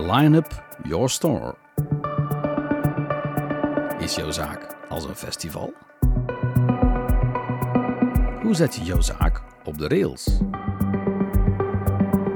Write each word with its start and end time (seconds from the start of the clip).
A 0.00 0.16
line-up, 0.20 0.64
your 0.82 1.08
store. 1.08 1.54
Is 3.98 4.14
jouw 4.14 4.30
zaak 4.30 4.76
als 4.88 5.04
een 5.04 5.14
festival? 5.14 5.72
Hoe 8.42 8.54
zet 8.54 8.74
je 8.74 8.84
jouw 8.84 9.00
zaak 9.00 9.42
op 9.64 9.78
de 9.78 9.88
rails? 9.88 10.26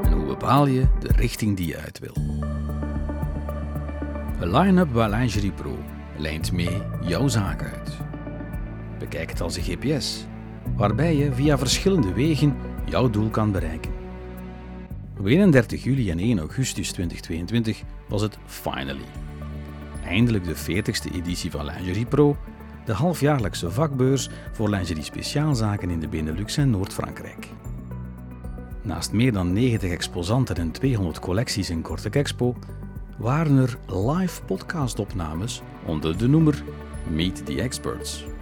En 0.02 0.12
hoe 0.12 0.26
bepaal 0.26 0.66
je 0.66 0.86
de 1.00 1.08
richting 1.16 1.56
die 1.56 1.66
je 1.66 1.78
uit 1.78 1.98
wil? 1.98 2.16
A 4.42 4.60
line-up 4.60 4.92
bij 4.92 5.08
Lingerie 5.08 5.52
Pro 5.52 5.78
lijnt 6.16 6.52
mee 6.52 6.82
jouw 7.00 7.28
zaak 7.28 7.62
uit. 7.62 7.90
Bekijk 8.98 9.30
het 9.30 9.40
als 9.40 9.56
een 9.56 9.62
GPS, 9.62 10.26
waarbij 10.76 11.16
je 11.16 11.32
via 11.32 11.58
verschillende 11.58 12.12
wegen 12.12 12.56
jouw 12.84 13.10
doel 13.10 13.28
kan 13.28 13.52
bereiken. 13.52 13.93
Op 15.24 15.30
31 15.30 15.84
juli 15.84 16.10
en 16.10 16.18
1 16.18 16.38
augustus 16.38 16.92
2022 16.92 17.82
was 18.08 18.22
het 18.22 18.38
finally. 18.46 19.04
Eindelijk 20.06 20.44
de 20.44 20.56
40ste 20.56 21.14
editie 21.14 21.50
van 21.50 21.64
Lingerie 21.64 22.06
Pro, 22.06 22.36
de 22.84 22.92
halfjaarlijkse 22.92 23.70
vakbeurs 23.70 24.28
voor 24.52 24.68
lingerie 24.68 25.02
speciaalzaken 25.02 25.90
in 25.90 26.00
de 26.00 26.08
Benelux 26.08 26.56
en 26.56 26.70
Noord-Frankrijk. 26.70 27.48
Naast 28.82 29.12
meer 29.12 29.32
dan 29.32 29.52
90 29.52 29.90
exposanten 29.90 30.56
en 30.56 30.70
200 30.70 31.18
collecties 31.18 31.70
in 31.70 31.82
Kortek 31.82 32.14
Expo 32.14 32.56
waren 33.18 33.56
er 33.56 33.78
live 33.86 34.42
podcastopnames 34.42 35.62
onder 35.86 36.18
de 36.18 36.28
noemer 36.28 36.62
Meet 37.10 37.46
the 37.46 37.62
Experts. 37.62 38.33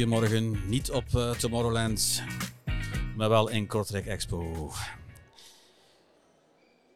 Goedemorgen, 0.00 0.68
niet 0.68 0.90
op 0.90 1.04
uh, 1.14 1.30
Tomorrowland, 1.30 2.22
maar 3.16 3.28
wel 3.28 3.48
in 3.48 3.66
Kortrijk 3.66 4.06
Expo. 4.06 4.70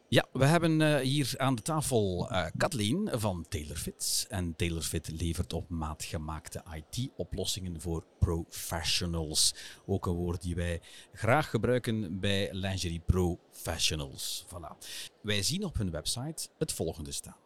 Ja, 0.07 0.25
we 0.31 0.45
hebben 0.45 0.79
uh, 0.79 0.97
hier 0.97 1.33
aan 1.37 1.55
de 1.55 1.61
tafel 1.61 2.31
uh, 2.31 2.45
Kathleen 2.57 3.09
van 3.11 3.45
TaylorFit. 3.49 4.25
En 4.29 4.55
TaylorFit 4.55 5.21
levert 5.21 5.53
op 5.53 5.69
maat 5.69 6.03
gemaakte 6.03 6.63
IT-oplossingen 6.73 7.81
voor 7.81 8.03
professionals. 8.19 9.55
Ook 9.85 10.05
een 10.05 10.13
woord 10.13 10.41
die 10.41 10.55
wij 10.55 10.81
graag 11.13 11.49
gebruiken 11.49 12.19
bij 12.19 12.49
Lingerie 12.51 13.01
Professionals. 13.05 14.45
Voilà. 14.47 14.77
Wij 15.21 15.43
zien 15.43 15.63
op 15.63 15.77
hun 15.77 15.91
website 15.91 16.47
het 16.57 16.73
volgende 16.73 17.11
staan. 17.11 17.37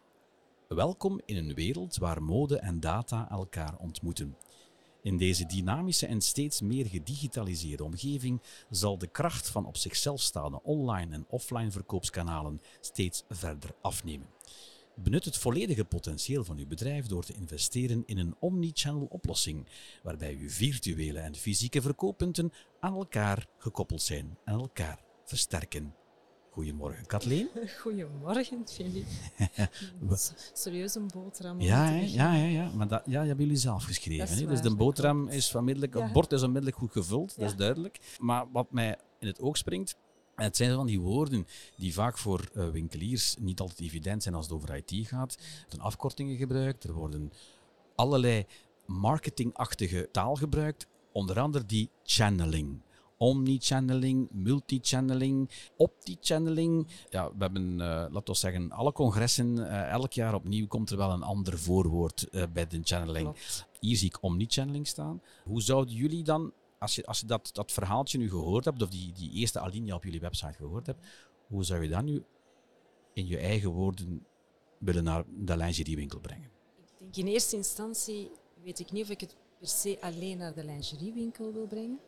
Welkom 0.68 1.22
in 1.26 1.38
een 1.38 1.54
wereld 1.54 1.98
waar 1.98 2.24
mode 2.24 2.60
en 2.60 2.80
data 2.80 3.30
elkaar 3.30 3.76
ontmoeten. 3.78 4.36
In 5.02 5.18
deze 5.18 5.46
dynamische 5.46 6.06
en 6.06 6.22
steeds 6.22 6.62
meer 6.62 6.86
gedigitaliseerde 6.86 7.84
omgeving 7.84 8.42
zal 8.70 8.98
de 8.98 9.08
kracht 9.08 9.50
van 9.50 9.66
op 9.66 9.78
zichzelf 9.78 10.22
staande 10.22 10.64
online 10.64 11.14
en 11.14 11.26
offline 11.30 11.72
verkoopskanalen 11.72 12.62
steeds 12.80 13.24
verder 13.30 13.76
afnemen. 13.82 14.28
Benut 14.96 15.26
het 15.26 15.38
volledige 15.38 15.86
potentieel 15.86 16.44
van 16.44 16.58
uw 16.58 16.68
bedrijf 16.68 17.06
door 17.06 17.24
te 17.24 17.34
investeren 17.34 18.04
in 18.06 18.18
een 18.18 18.36
omnichannel 18.40 19.08
oplossing, 19.10 19.68
waarbij 20.04 20.38
uw 20.40 20.50
virtuele 20.50 21.20
en 21.20 21.36
fysieke 21.36 21.82
verkooppunten 21.82 22.52
aan 22.80 22.94
elkaar 22.94 23.48
gekoppeld 23.58 24.02
zijn 24.02 24.38
en 24.46 24.54
elkaar 24.54 25.04
versterken. 25.26 25.94
Goedemorgen, 26.50 27.06
Kathleen. 27.06 27.50
Goedemorgen, 27.82 28.68
Philippe. 28.68 29.10
Serieus 30.54 30.96
een 30.96 31.10
boterham. 31.14 31.62
Ja, 31.62 31.90
ja, 31.90 32.34
ja, 32.34 32.48
ja, 32.48 32.72
maar 32.76 32.88
dat 32.88 33.02
ja, 33.06 33.20
hebben 33.26 33.46
jullie 33.46 33.60
zelf 33.60 33.84
geschreven. 33.84 34.48
dus 34.48 34.62
de 34.62 34.76
boterham 34.76 35.28
is 35.28 35.56
onmiddellijk, 35.56 35.94
het 35.94 36.12
bord 36.12 36.32
is 36.32 36.44
onmiddellijk 36.44 36.78
goed 36.78 36.92
gevuld, 36.92 37.40
dat 37.40 37.50
is 37.50 37.56
duidelijk. 37.56 38.00
Maar 38.20 38.46
wat 38.52 38.72
mij 38.72 38.98
in 39.20 39.28
het 39.28 39.42
oog 39.42 39.58
springt, 39.58 39.96
en 40.36 40.46
het 40.46 40.56
zijn 40.56 40.74
van 40.74 40.86
die 40.86 41.00
woorden 41.00 41.48
die 41.78 41.94
vaak 41.94 42.18
voor 42.18 42.50
uh, 42.54 42.70
winkeliers 42.70 43.36
niet 43.40 43.60
altijd 43.60 43.80
evident 43.80 44.24
zijn 44.24 44.36
als 44.36 44.46
het 44.46 44.56
over 44.56 44.76
IT 44.76 45.08
gaat. 45.08 45.34
Er 45.34 45.66
worden 45.68 45.86
afkortingen 45.86 46.38
gebruikt, 46.38 46.84
er 46.84 46.94
worden 46.94 47.32
allerlei 47.96 48.46
marketingachtige 48.86 50.10
taal 50.12 50.36
gebruikt, 50.36 50.88
onder 51.12 51.40
andere 51.40 51.66
die 51.66 51.90
channeling 52.04 52.82
omnichanneling, 53.20 54.28
multichanneling, 54.32 55.50
optichanneling. 55.78 56.88
Ja, 57.10 57.32
we 57.32 57.38
hebben, 57.40 57.72
uh, 57.72 57.78
laten 57.78 58.24
we 58.24 58.34
zeggen, 58.34 58.72
alle 58.72 58.92
congressen, 58.92 59.58
uh, 59.58 59.90
elk 59.90 60.14
jaar 60.14 60.34
opnieuw 60.34 60.68
komt 60.68 60.90
er 60.90 60.98
wel 60.98 61.12
een 61.12 61.24
ander 61.24 61.60
voorwoord 61.60 62.28
uh, 62.32 62.44
bij 62.54 62.68
de 62.68 62.80
channeling. 62.84 63.36
Hier 63.80 63.98
zie 63.98 64.08
ik 64.08 64.24
omnichanneling 64.24 64.88
staan. 64.88 65.22
Hoe 65.44 65.62
zouden 65.62 65.96
jullie 65.96 66.24
dan, 66.24 66.54
als 66.80 66.96
je, 66.96 67.06
als 67.06 67.20
je 67.20 67.26
dat, 67.26 67.50
dat 67.54 67.72
verhaaltje 67.72 68.18
nu 68.18 68.30
gehoord 68.30 68.66
hebt, 68.66 68.82
of 68.82 68.90
die, 68.90 69.12
die 69.14 69.32
eerste 69.32 69.60
alinea 69.60 69.96
op 69.96 70.04
jullie 70.04 70.20
website 70.20 70.54
gehoord 70.54 70.86
hebt, 70.86 71.08
hoe 71.48 71.64
zou 71.64 71.84
je 71.84 71.90
dat 71.90 72.04
nu 72.04 72.24
in 73.14 73.28
je 73.28 73.38
eigen 73.38 73.70
woorden 73.70 74.26
willen 74.78 75.04
naar 75.04 75.24
de 75.38 75.58
lingeriewinkel 75.58 76.20
brengen? 76.20 76.50
Ik 76.80 76.98
denk 77.00 77.16
in 77.16 77.34
eerste 77.34 77.56
instantie, 77.56 78.32
weet 78.64 78.80
ik 78.80 78.92
niet 78.92 79.04
of 79.04 79.10
ik 79.10 79.20
het 79.20 79.36
per 79.60 79.68
se 79.68 79.98
alleen 80.02 80.38
naar 80.38 80.54
de 80.54 80.64
lingeriewinkel 80.64 81.54
wil 81.54 81.68
brengen. 81.68 82.00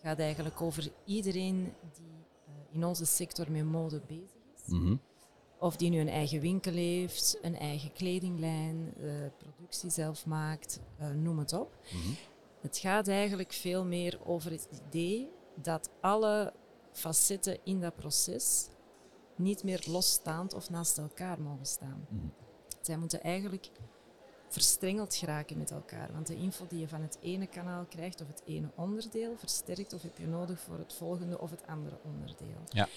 Het 0.00 0.08
gaat 0.08 0.18
eigenlijk 0.18 0.60
over 0.60 0.92
iedereen 1.04 1.72
die 1.94 2.24
uh, 2.48 2.74
in 2.74 2.84
onze 2.84 3.04
sector 3.06 3.50
met 3.50 3.64
mode 3.64 4.00
bezig 4.06 4.42
is. 4.54 4.62
Mm 4.66 4.84
-hmm. 4.84 5.00
Of 5.58 5.76
die 5.76 5.90
nu 5.90 5.98
een 6.00 6.08
eigen 6.08 6.40
winkel 6.40 6.72
heeft, 6.72 7.38
een 7.42 7.56
eigen 7.56 7.92
kledinglijn, 7.92 8.94
uh, 9.00 9.12
productie 9.38 9.90
zelf 9.90 10.26
maakt, 10.26 10.80
uh, 11.00 11.10
noem 11.10 11.38
het 11.38 11.52
op. 11.52 11.76
Mm 11.92 12.00
-hmm. 12.00 12.16
Het 12.60 12.78
gaat 12.78 13.08
eigenlijk 13.08 13.52
veel 13.52 13.84
meer 13.84 14.18
over 14.24 14.50
het 14.50 14.68
idee 14.86 15.30
dat 15.54 15.90
alle 16.00 16.52
facetten 16.92 17.58
in 17.64 17.80
dat 17.80 17.96
proces 17.96 18.68
niet 19.36 19.62
meer 19.62 19.84
losstaand 19.86 20.54
of 20.54 20.70
naast 20.70 20.98
elkaar 20.98 21.40
mogen 21.40 21.66
staan. 21.66 22.06
Mm 22.08 22.18
-hmm. 22.18 22.32
Zij 22.80 22.98
moeten 22.98 23.22
eigenlijk 23.22 23.70
verstrengeld 24.52 25.14
geraken 25.14 25.58
met 25.58 25.70
elkaar. 25.70 26.12
Want 26.12 26.26
de 26.26 26.36
info 26.36 26.66
die 26.68 26.78
je 26.78 26.88
van 26.88 27.02
het 27.02 27.18
ene 27.20 27.46
kanaal 27.46 27.84
krijgt 27.84 28.20
of 28.20 28.26
het 28.26 28.42
ene 28.44 28.70
onderdeel 28.74 29.36
versterkt 29.36 29.92
of 29.92 30.02
heb 30.02 30.18
je 30.18 30.26
nodig 30.26 30.60
voor 30.60 30.78
het 30.78 30.92
volgende 30.92 31.38
of 31.38 31.50
het 31.50 31.66
andere 31.66 31.96
onderdeel. 32.02 32.60
Ja. 32.68 32.88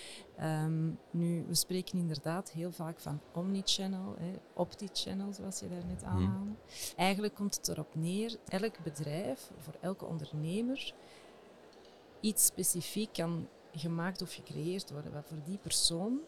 Um, 0.63 0.99
nu, 1.11 1.45
we 1.47 1.55
spreken 1.55 1.99
inderdaad 1.99 2.51
heel 2.51 2.71
vaak 2.71 2.99
van 2.99 3.21
omnichannel, 3.33 4.15
hè, 4.19 4.31
opti-channel 4.53 5.33
zoals 5.33 5.59
je 5.59 5.69
daarnet 5.69 6.03
aanhaalde. 6.03 6.27
Hmm. 6.27 6.57
Eigenlijk 6.95 7.35
komt 7.35 7.55
het 7.55 7.67
erop 7.67 7.95
neer, 7.95 8.37
elk 8.47 8.83
bedrijf, 8.83 9.51
voor 9.57 9.75
elke 9.79 10.05
ondernemer, 10.05 10.93
iets 12.19 12.45
specifiek 12.45 13.13
kan 13.13 13.47
gemaakt 13.71 14.21
of 14.21 14.33
gecreëerd 14.33 14.91
worden 14.91 15.13
wat 15.13 15.25
voor 15.27 15.41
die 15.45 15.57
persoon 15.57 16.19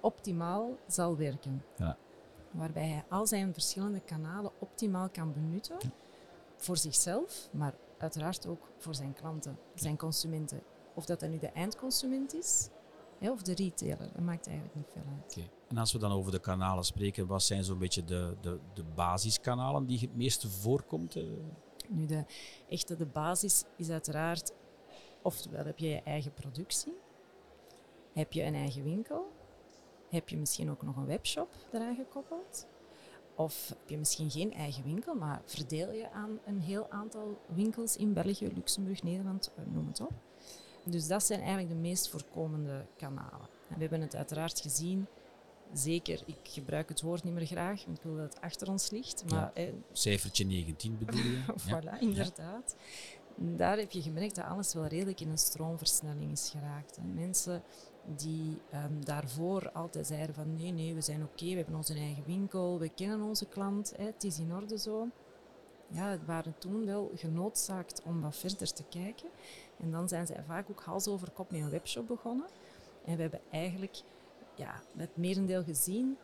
optimaal 0.00 0.76
zal 0.86 1.16
werken. 1.16 1.64
Ja 1.76 1.96
waarbij 2.56 2.88
hij 2.88 3.04
al 3.08 3.26
zijn 3.26 3.52
verschillende 3.52 4.00
kanalen 4.00 4.52
optimaal 4.58 5.08
kan 5.08 5.32
benutten 5.32 5.76
voor 6.56 6.76
zichzelf, 6.76 7.48
maar 7.52 7.74
uiteraard 7.98 8.46
ook 8.46 8.68
voor 8.78 8.94
zijn 8.94 9.14
klanten, 9.14 9.58
zijn 9.74 9.96
consumenten. 9.96 10.62
Of 10.94 11.04
dat 11.04 11.20
dan 11.20 11.30
nu 11.30 11.38
de 11.38 11.50
eindconsument 11.50 12.34
is 12.34 12.68
of 13.20 13.42
de 13.42 13.54
retailer, 13.54 14.12
dat 14.12 14.22
maakt 14.22 14.46
eigenlijk 14.46 14.76
niet 14.76 14.90
veel 14.92 15.02
uit. 15.16 15.32
Okay. 15.36 15.50
En 15.68 15.78
als 15.78 15.92
we 15.92 15.98
dan 15.98 16.12
over 16.12 16.32
de 16.32 16.40
kanalen 16.40 16.84
spreken, 16.84 17.26
wat 17.26 17.42
zijn 17.42 17.64
zo'n 17.64 17.78
beetje 17.78 18.04
de, 18.04 18.36
de, 18.40 18.58
de 18.74 18.84
basiskanalen 18.94 19.86
die 19.86 19.98
het 19.98 20.16
meeste 20.16 20.48
voorkomt? 20.48 21.16
Nu, 21.88 22.06
de 22.06 22.24
echte 22.68 22.96
de 22.96 23.06
basis 23.06 23.64
is 23.76 23.90
uiteraard, 23.90 24.52
oftewel 25.22 25.64
heb 25.64 25.78
je 25.78 25.88
je 25.88 26.02
eigen 26.02 26.32
productie, 26.32 26.94
heb 28.12 28.32
je 28.32 28.42
een 28.42 28.54
eigen 28.54 28.82
winkel, 28.82 29.32
heb 30.08 30.28
je 30.28 30.36
misschien 30.36 30.70
ook 30.70 30.82
nog 30.82 30.96
een 30.96 31.06
webshop 31.06 31.54
eraan 31.72 31.96
gekoppeld. 31.96 32.66
Of 33.34 33.68
heb 33.68 33.88
je 33.88 33.98
misschien 33.98 34.30
geen 34.30 34.52
eigen 34.52 34.84
winkel, 34.84 35.14
maar 35.14 35.42
verdeel 35.44 35.92
je 35.92 36.10
aan 36.10 36.38
een 36.44 36.60
heel 36.60 36.90
aantal 36.90 37.38
winkels 37.54 37.96
in 37.96 38.12
België, 38.12 38.52
Luxemburg, 38.54 39.02
Nederland, 39.02 39.50
noem 39.72 39.86
het 39.86 40.00
op. 40.00 40.12
Dus 40.84 41.06
dat 41.06 41.24
zijn 41.24 41.40
eigenlijk 41.40 41.68
de 41.68 41.74
meest 41.74 42.08
voorkomende 42.08 42.86
kanalen. 42.96 43.48
En 43.68 43.74
we 43.74 43.80
hebben 43.80 44.00
het 44.00 44.16
uiteraard 44.16 44.60
gezien, 44.60 45.06
zeker, 45.72 46.22
ik 46.26 46.38
gebruik 46.42 46.88
het 46.88 47.00
woord 47.00 47.24
niet 47.24 47.32
meer 47.32 47.46
graag, 47.46 47.84
want 47.84 47.96
ik 47.96 48.02
wil 48.02 48.16
dat 48.16 48.34
het 48.34 48.42
achter 48.42 48.70
ons 48.70 48.90
ligt. 48.90 49.24
Maar, 49.30 49.50
ja, 49.54 49.70
cijfertje 49.92 50.46
19 50.46 50.98
bedoel 50.98 51.20
je? 51.20 51.42
voilà, 51.66 51.84
ja. 51.84 52.00
inderdaad. 52.00 52.76
Daar 53.36 53.78
heb 53.78 53.90
je 53.90 54.02
gemerkt 54.02 54.34
dat 54.34 54.44
alles 54.44 54.74
wel 54.74 54.86
redelijk 54.86 55.20
in 55.20 55.28
een 55.28 55.38
stroomversnelling 55.38 56.32
is 56.32 56.50
geraakt. 56.50 56.96
En 56.96 57.14
mensen 57.14 57.62
die 58.16 58.60
um, 58.74 59.04
daarvoor 59.04 59.70
altijd 59.72 60.06
zeiden 60.06 60.34
van 60.34 60.56
nee, 60.56 60.72
nee, 60.72 60.94
we 60.94 61.00
zijn 61.00 61.22
oké, 61.22 61.44
we 61.44 61.56
hebben 61.56 61.74
onze 61.74 61.94
eigen 61.94 62.24
winkel, 62.26 62.78
we 62.78 62.88
kennen 62.88 63.22
onze 63.22 63.46
klant, 63.46 63.92
hè, 63.96 64.04
het 64.04 64.24
is 64.24 64.38
in 64.38 64.54
orde 64.54 64.78
zo. 64.78 65.08
Ja, 65.88 66.18
waren 66.26 66.58
toen 66.58 66.86
wel 66.86 67.10
genoodzaakt 67.14 68.02
om 68.02 68.20
wat 68.20 68.36
verder 68.36 68.72
te 68.72 68.84
kijken. 68.88 69.28
En 69.76 69.90
dan 69.90 70.08
zijn 70.08 70.26
zij 70.26 70.44
vaak 70.46 70.70
ook 70.70 70.80
hals 70.80 71.08
over 71.08 71.30
kop 71.30 71.50
met 71.50 71.60
een 71.60 71.70
webshop 71.70 72.06
begonnen. 72.06 72.46
En 73.04 73.16
we 73.16 73.22
hebben 73.22 73.40
eigenlijk 73.50 73.96
ja, 74.54 74.82
het 74.96 75.16
merendeel 75.16 75.62
gezien 75.62 76.16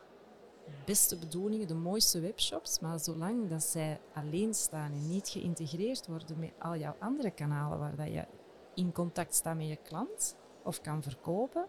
beste 0.85 1.17
bedoelingen, 1.17 1.67
de 1.67 1.75
mooiste 1.75 2.21
webshops, 2.21 2.81
maar 2.81 3.01
zolang 3.01 3.49
dat 3.49 3.63
zij 3.63 4.01
alleen 4.15 4.55
staan 4.55 4.93
en 4.93 5.09
niet 5.09 5.29
geïntegreerd 5.29 6.07
worden 6.07 6.39
met 6.39 6.53
al 6.59 6.77
jouw 6.77 6.97
andere 6.99 7.31
kanalen 7.31 7.79
waar 7.79 7.97
dat 7.97 8.07
je 8.07 8.25
in 8.75 8.93
contact 8.93 9.35
staat 9.35 9.57
met 9.57 9.69
je 9.69 9.79
klant 9.83 10.37
of 10.65 10.81
kan 10.81 11.03
verkopen, 11.03 11.67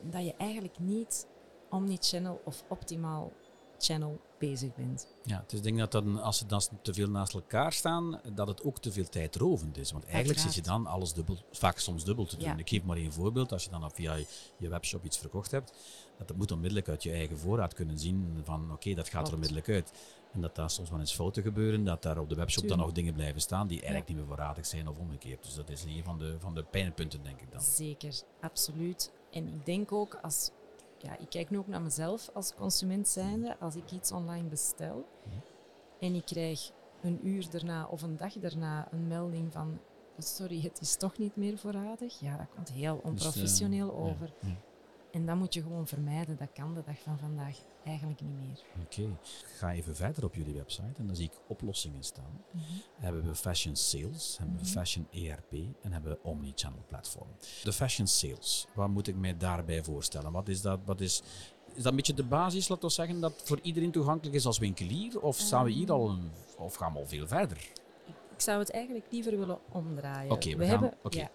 dat 0.00 0.24
je 0.24 0.34
eigenlijk 0.36 0.78
niet 0.78 1.26
omnichannel 1.70 2.40
of 2.44 2.64
optimaal 2.68 3.32
channel 3.78 4.20
bezig 4.38 4.74
bent. 4.74 5.06
Ja, 5.22 5.44
dus 5.46 5.58
ik 5.58 5.64
denk 5.64 5.78
dat 5.78 5.92
dan, 5.92 6.22
als 6.22 6.38
ze 6.38 6.46
dan 6.46 6.62
te 6.82 6.94
veel 6.94 7.08
naast 7.08 7.34
elkaar 7.34 7.72
staan, 7.72 8.20
dat 8.34 8.48
het 8.48 8.64
ook 8.64 8.78
te 8.78 8.92
veel 8.92 9.08
tijdrovend 9.08 9.76
is. 9.76 9.92
Want 9.92 10.04
eigenlijk 10.04 10.38
zit 10.38 10.54
je 10.54 10.62
dan 10.62 10.86
alles 10.86 11.12
dubbel, 11.12 11.36
vaak 11.52 11.78
soms 11.78 12.04
dubbel 12.04 12.24
te 12.24 12.36
doen. 12.36 12.58
Ik 12.58 12.68
geef 12.68 12.82
maar 12.82 12.96
één 12.96 13.12
voorbeeld. 13.12 13.52
Als 13.52 13.64
je 13.64 13.70
dan 13.70 13.90
via 13.90 14.16
je 14.56 14.68
webshop 14.68 15.04
iets 15.04 15.18
verkocht 15.18 15.50
hebt, 15.50 15.72
dat 16.18 16.36
moet 16.36 16.52
onmiddellijk 16.52 16.88
uit 16.88 17.02
je 17.02 17.12
eigen 17.12 17.38
voorraad 17.38 17.74
kunnen 17.74 17.98
zien 17.98 18.40
van 18.44 18.72
oké, 18.72 18.94
dat 18.94 19.08
gaat 19.08 19.28
er 19.28 19.34
onmiddellijk 19.34 19.68
uit. 19.68 19.92
En 20.32 20.40
dat 20.40 20.56
daar 20.56 20.70
soms 20.70 20.90
wel 20.90 21.00
eens 21.00 21.14
fouten 21.14 21.42
gebeuren, 21.42 21.84
dat 21.84 22.02
daar 22.02 22.18
op 22.18 22.28
de 22.28 22.34
webshop 22.34 22.68
dan 22.68 22.78
nog 22.78 22.92
dingen 22.92 23.14
blijven 23.14 23.40
staan 23.40 23.66
die 23.66 23.76
eigenlijk 23.76 24.08
niet 24.08 24.16
meer 24.16 24.26
voorradig 24.26 24.66
zijn 24.66 24.88
of 24.88 24.98
omgekeerd. 24.98 25.42
Dus 25.42 25.54
dat 25.54 25.70
is 25.70 25.84
een 25.84 26.04
van 26.04 26.18
de, 26.18 26.36
van 26.38 26.54
de 26.54 26.62
pijnpunten, 26.62 27.22
denk 27.22 27.40
ik 27.40 27.52
dan. 27.52 27.60
Zeker, 27.60 28.14
absoluut. 28.40 29.12
En 29.30 29.46
ik 29.46 29.66
denk 29.66 29.92
ook 29.92 30.18
als 30.22 30.50
ja, 30.98 31.18
ik 31.18 31.30
kijk 31.30 31.50
nu 31.50 31.58
ook 31.58 31.66
naar 31.66 31.82
mezelf 31.82 32.30
als 32.34 32.54
consument 32.54 33.08
zijnde. 33.08 33.56
Als 33.58 33.74
ik 33.74 33.90
iets 33.90 34.12
online 34.12 34.48
bestel 34.48 35.08
en 36.00 36.14
ik 36.14 36.24
krijg 36.24 36.70
een 37.02 37.26
uur 37.26 37.50
daarna 37.50 37.86
of 37.86 38.02
een 38.02 38.16
dag 38.16 38.32
daarna 38.32 38.88
een 38.92 39.06
melding 39.06 39.52
van 39.52 39.78
sorry, 40.18 40.60
het 40.60 40.80
is 40.80 40.96
toch 40.96 41.18
niet 41.18 41.36
meer 41.36 41.58
voorradig. 41.58 42.20
Ja, 42.20 42.36
dat 42.36 42.46
komt 42.54 42.72
heel 42.72 42.94
dus, 42.94 43.04
onprofessioneel 43.04 43.86
dus, 43.86 43.96
over. 43.96 44.32
En 45.12 45.26
dat 45.26 45.36
moet 45.36 45.54
je 45.54 45.62
gewoon 45.62 45.86
vermijden. 45.86 46.36
Dat 46.36 46.52
kan 46.52 46.74
de 46.74 46.82
dag 46.86 46.98
van 46.98 47.18
vandaag 47.18 47.56
eigenlijk 47.84 48.20
niet 48.20 48.38
meer. 48.38 48.62
Oké. 48.84 49.18
Ga 49.56 49.72
even 49.72 49.96
verder 49.96 50.24
op 50.24 50.34
jullie 50.34 50.54
website 50.54 50.94
en 50.98 51.06
dan 51.06 51.16
zie 51.16 51.24
ik 51.24 51.38
oplossingen 51.46 52.02
staan. 52.02 52.44
Mm 52.50 52.62
Hebben 52.94 53.26
we 53.26 53.34
fashion 53.34 53.76
sales, 53.76 54.36
hebben 54.38 54.56
we 54.56 54.62
mhm. 54.62 54.72
fashion 54.72 55.06
ERP 55.10 55.52
en 55.82 55.92
hebben 55.92 56.12
we 56.12 56.18
omnichannel 56.22 56.84
platform. 56.86 57.28
De 57.64 57.72
fashion 57.72 58.06
sales, 58.06 58.66
wat 58.74 58.88
moet 58.88 59.08
ik 59.08 59.16
mij 59.16 59.36
daarbij 59.36 59.82
voorstellen? 59.84 60.32
Wat 60.32 60.48
is 60.48 60.60
dat? 60.60 60.80
Wat 60.84 61.00
is, 61.00 61.22
is 61.74 61.82
dat 61.82 61.86
een 61.86 61.96
beetje 61.96 62.14
de 62.14 62.24
basis, 62.24 62.68
laten 62.68 62.88
we 62.88 62.94
zeggen, 62.94 63.20
dat 63.20 63.32
voor 63.44 63.58
iedereen 63.62 63.90
toegankelijk 63.90 64.36
is 64.36 64.46
als 64.46 64.58
winkelier? 64.58 65.20
Of 65.20 65.38
staan 65.38 65.64
we 65.64 65.70
hier 65.70 65.88
ehm. 65.88 65.92
al 65.92 66.08
een, 66.08 66.30
of 66.56 66.74
gaan 66.74 66.92
we 66.92 66.98
al 66.98 67.06
veel 67.06 67.26
verder? 67.26 67.72
Ik 68.40 68.46
zou 68.46 68.58
het 68.58 68.70
eigenlijk 68.70 69.06
liever 69.10 69.38
willen 69.38 69.58
omdraaien. 69.72 70.30
Oké, 70.30 70.56
we, 70.56 70.66
gaan, 70.66 70.82
hebben, 70.82 70.94
ja. 71.08 71.30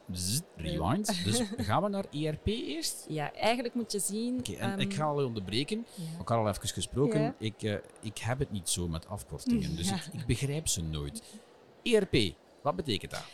rewind. 0.56 1.06
dus 1.25 1.44
gaan 1.57 1.84
we 1.84 1.90
naar 1.90 2.06
ERP 2.12 2.48
eerst? 2.48 3.06
Ja, 3.07 3.34
eigenlijk 3.34 3.74
moet 3.74 3.92
je 3.92 4.00
zien... 4.00 4.40
Oké, 4.40 4.54
en 4.54 4.80
ik 4.80 4.90
ehm, 4.90 4.98
ga 4.98 5.06
al 5.06 5.25
onderbreken. 5.25 5.86
Ja. 5.94 6.04
Ik 6.19 6.28
had 6.28 6.38
al 6.38 6.48
even 6.48 6.68
gesproken. 6.68 7.36
Ik, 7.38 7.63
uh, 7.63 7.75
ik 8.02 8.18
heb 8.18 8.40
het 8.40 8.52
niet 8.52 8.69
zo 8.69 8.88
met 8.88 9.07
afkortingen, 9.07 9.75
dus 9.75 9.92
ik, 9.92 10.07
ik 10.12 10.25
begrijp 10.25 10.68
ze 10.68 10.84
nooit. 10.84 11.24
ERP, 11.84 12.36
wat 12.62 12.75
betekent 12.75 13.12
dat? 13.12 13.25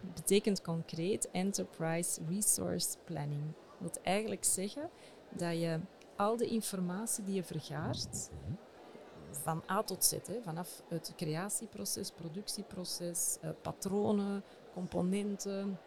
Het 0.00 0.14
betekent 0.14 0.62
concreet 0.62 1.30
Enterprise 1.30 2.20
Resource 2.28 2.96
Planning. 3.04 3.42
Dat 3.80 3.94
wil 4.02 4.12
eigenlijk 4.12 4.44
zeggen 4.44 4.90
dat 5.30 5.60
je 5.60 5.80
al 6.16 6.36
de 6.36 6.46
informatie 6.46 7.24
die 7.24 7.34
je 7.34 7.44
vergaart, 7.44 8.30
mhm 8.46 8.54
van 9.36 9.62
A 9.70 9.82
tot 9.82 10.04
Z. 10.04 10.12
Hè, 10.12 10.40
vanaf 10.42 10.82
het 10.88 11.12
creatieproces, 11.16 12.10
productieproces, 12.10 13.36
eh, 13.40 13.50
patronen, 13.62 14.42
componenten, 14.72 15.78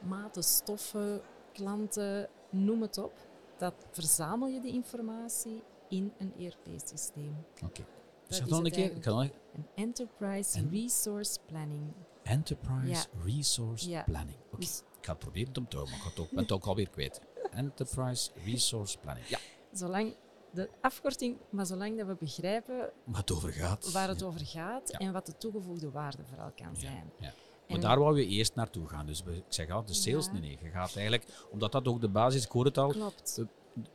maten, 0.00 0.44
stoffen, 0.44 1.20
klanten, 1.52 2.28
noem 2.50 2.82
het 2.82 2.98
op. 2.98 3.12
Dat 3.56 3.74
verzamel 3.90 4.48
je 4.48 4.60
die 4.60 4.72
informatie 4.72 5.62
in 5.88 6.12
een 6.18 6.32
ERP-systeem. 6.38 7.44
Oké. 7.54 7.64
Okay. 7.64 7.86
Zeg 8.28 8.46
nog 8.46 8.64
een 8.64 8.70
keer. 8.70 8.98
Kan 9.00 9.18
Een 9.18 9.66
Enterprise 9.74 10.68
Resource 10.70 11.38
Planning. 11.46 11.92
Enterprise 12.22 13.06
Resource 13.24 14.02
Planning. 14.04 14.38
Oké. 14.46 14.56
Dus 14.60 14.82
ik 14.98 15.06
ga 15.06 15.10
het 15.12 15.18
proberen 15.18 15.56
om 15.56 15.68
te 15.68 15.76
houden, 15.76 15.98
maar 15.98 16.06
ik 16.06 16.30
ben 16.30 16.42
het 16.42 16.52
ook 16.52 16.66
alweer 16.66 16.88
kwijt. 16.88 17.20
Enterprise 17.50 18.30
Resource 18.44 18.98
Planning. 18.98 19.26
Ja. 19.26 19.38
Zolang 19.72 20.14
de 20.56 20.68
afkorting, 20.80 21.36
maar 21.50 21.66
zolang 21.66 21.96
dat 21.96 22.06
we 22.06 22.16
begrijpen 22.20 22.90
waar 23.04 23.20
het 23.20 23.32
over 23.32 23.52
gaat, 23.52 23.92
waar 23.92 24.08
het 24.08 24.22
over 24.22 24.46
gaat 24.46 24.90
en 24.90 25.12
wat 25.12 25.26
de 25.26 25.36
toegevoegde 25.36 25.90
waarde 25.90 26.24
vooral 26.24 26.50
kan 26.56 26.76
zijn. 26.76 27.12
Ja, 27.18 27.34
maar 27.68 27.80
daar 27.80 27.98
wou 27.98 28.20
je 28.20 28.26
eerst 28.26 28.54
naartoe 28.54 28.88
gaan. 28.88 29.06
Dus 29.06 29.22
ik 29.22 29.42
zeg 29.48 29.70
al, 29.70 29.84
de 29.84 29.94
sales, 29.94 30.30
nee, 30.30 30.40
nee. 30.40 30.58
Je 30.62 30.70
gaat 30.70 30.96
eigenlijk, 30.96 31.24
omdat 31.50 31.72
dat 31.72 31.88
ook 31.88 32.00
de 32.00 32.08
basis, 32.08 32.44
ik 32.44 32.50
hoor 32.50 32.64
het 32.64 32.78
al. 32.78 32.88
Klopt. 32.88 33.42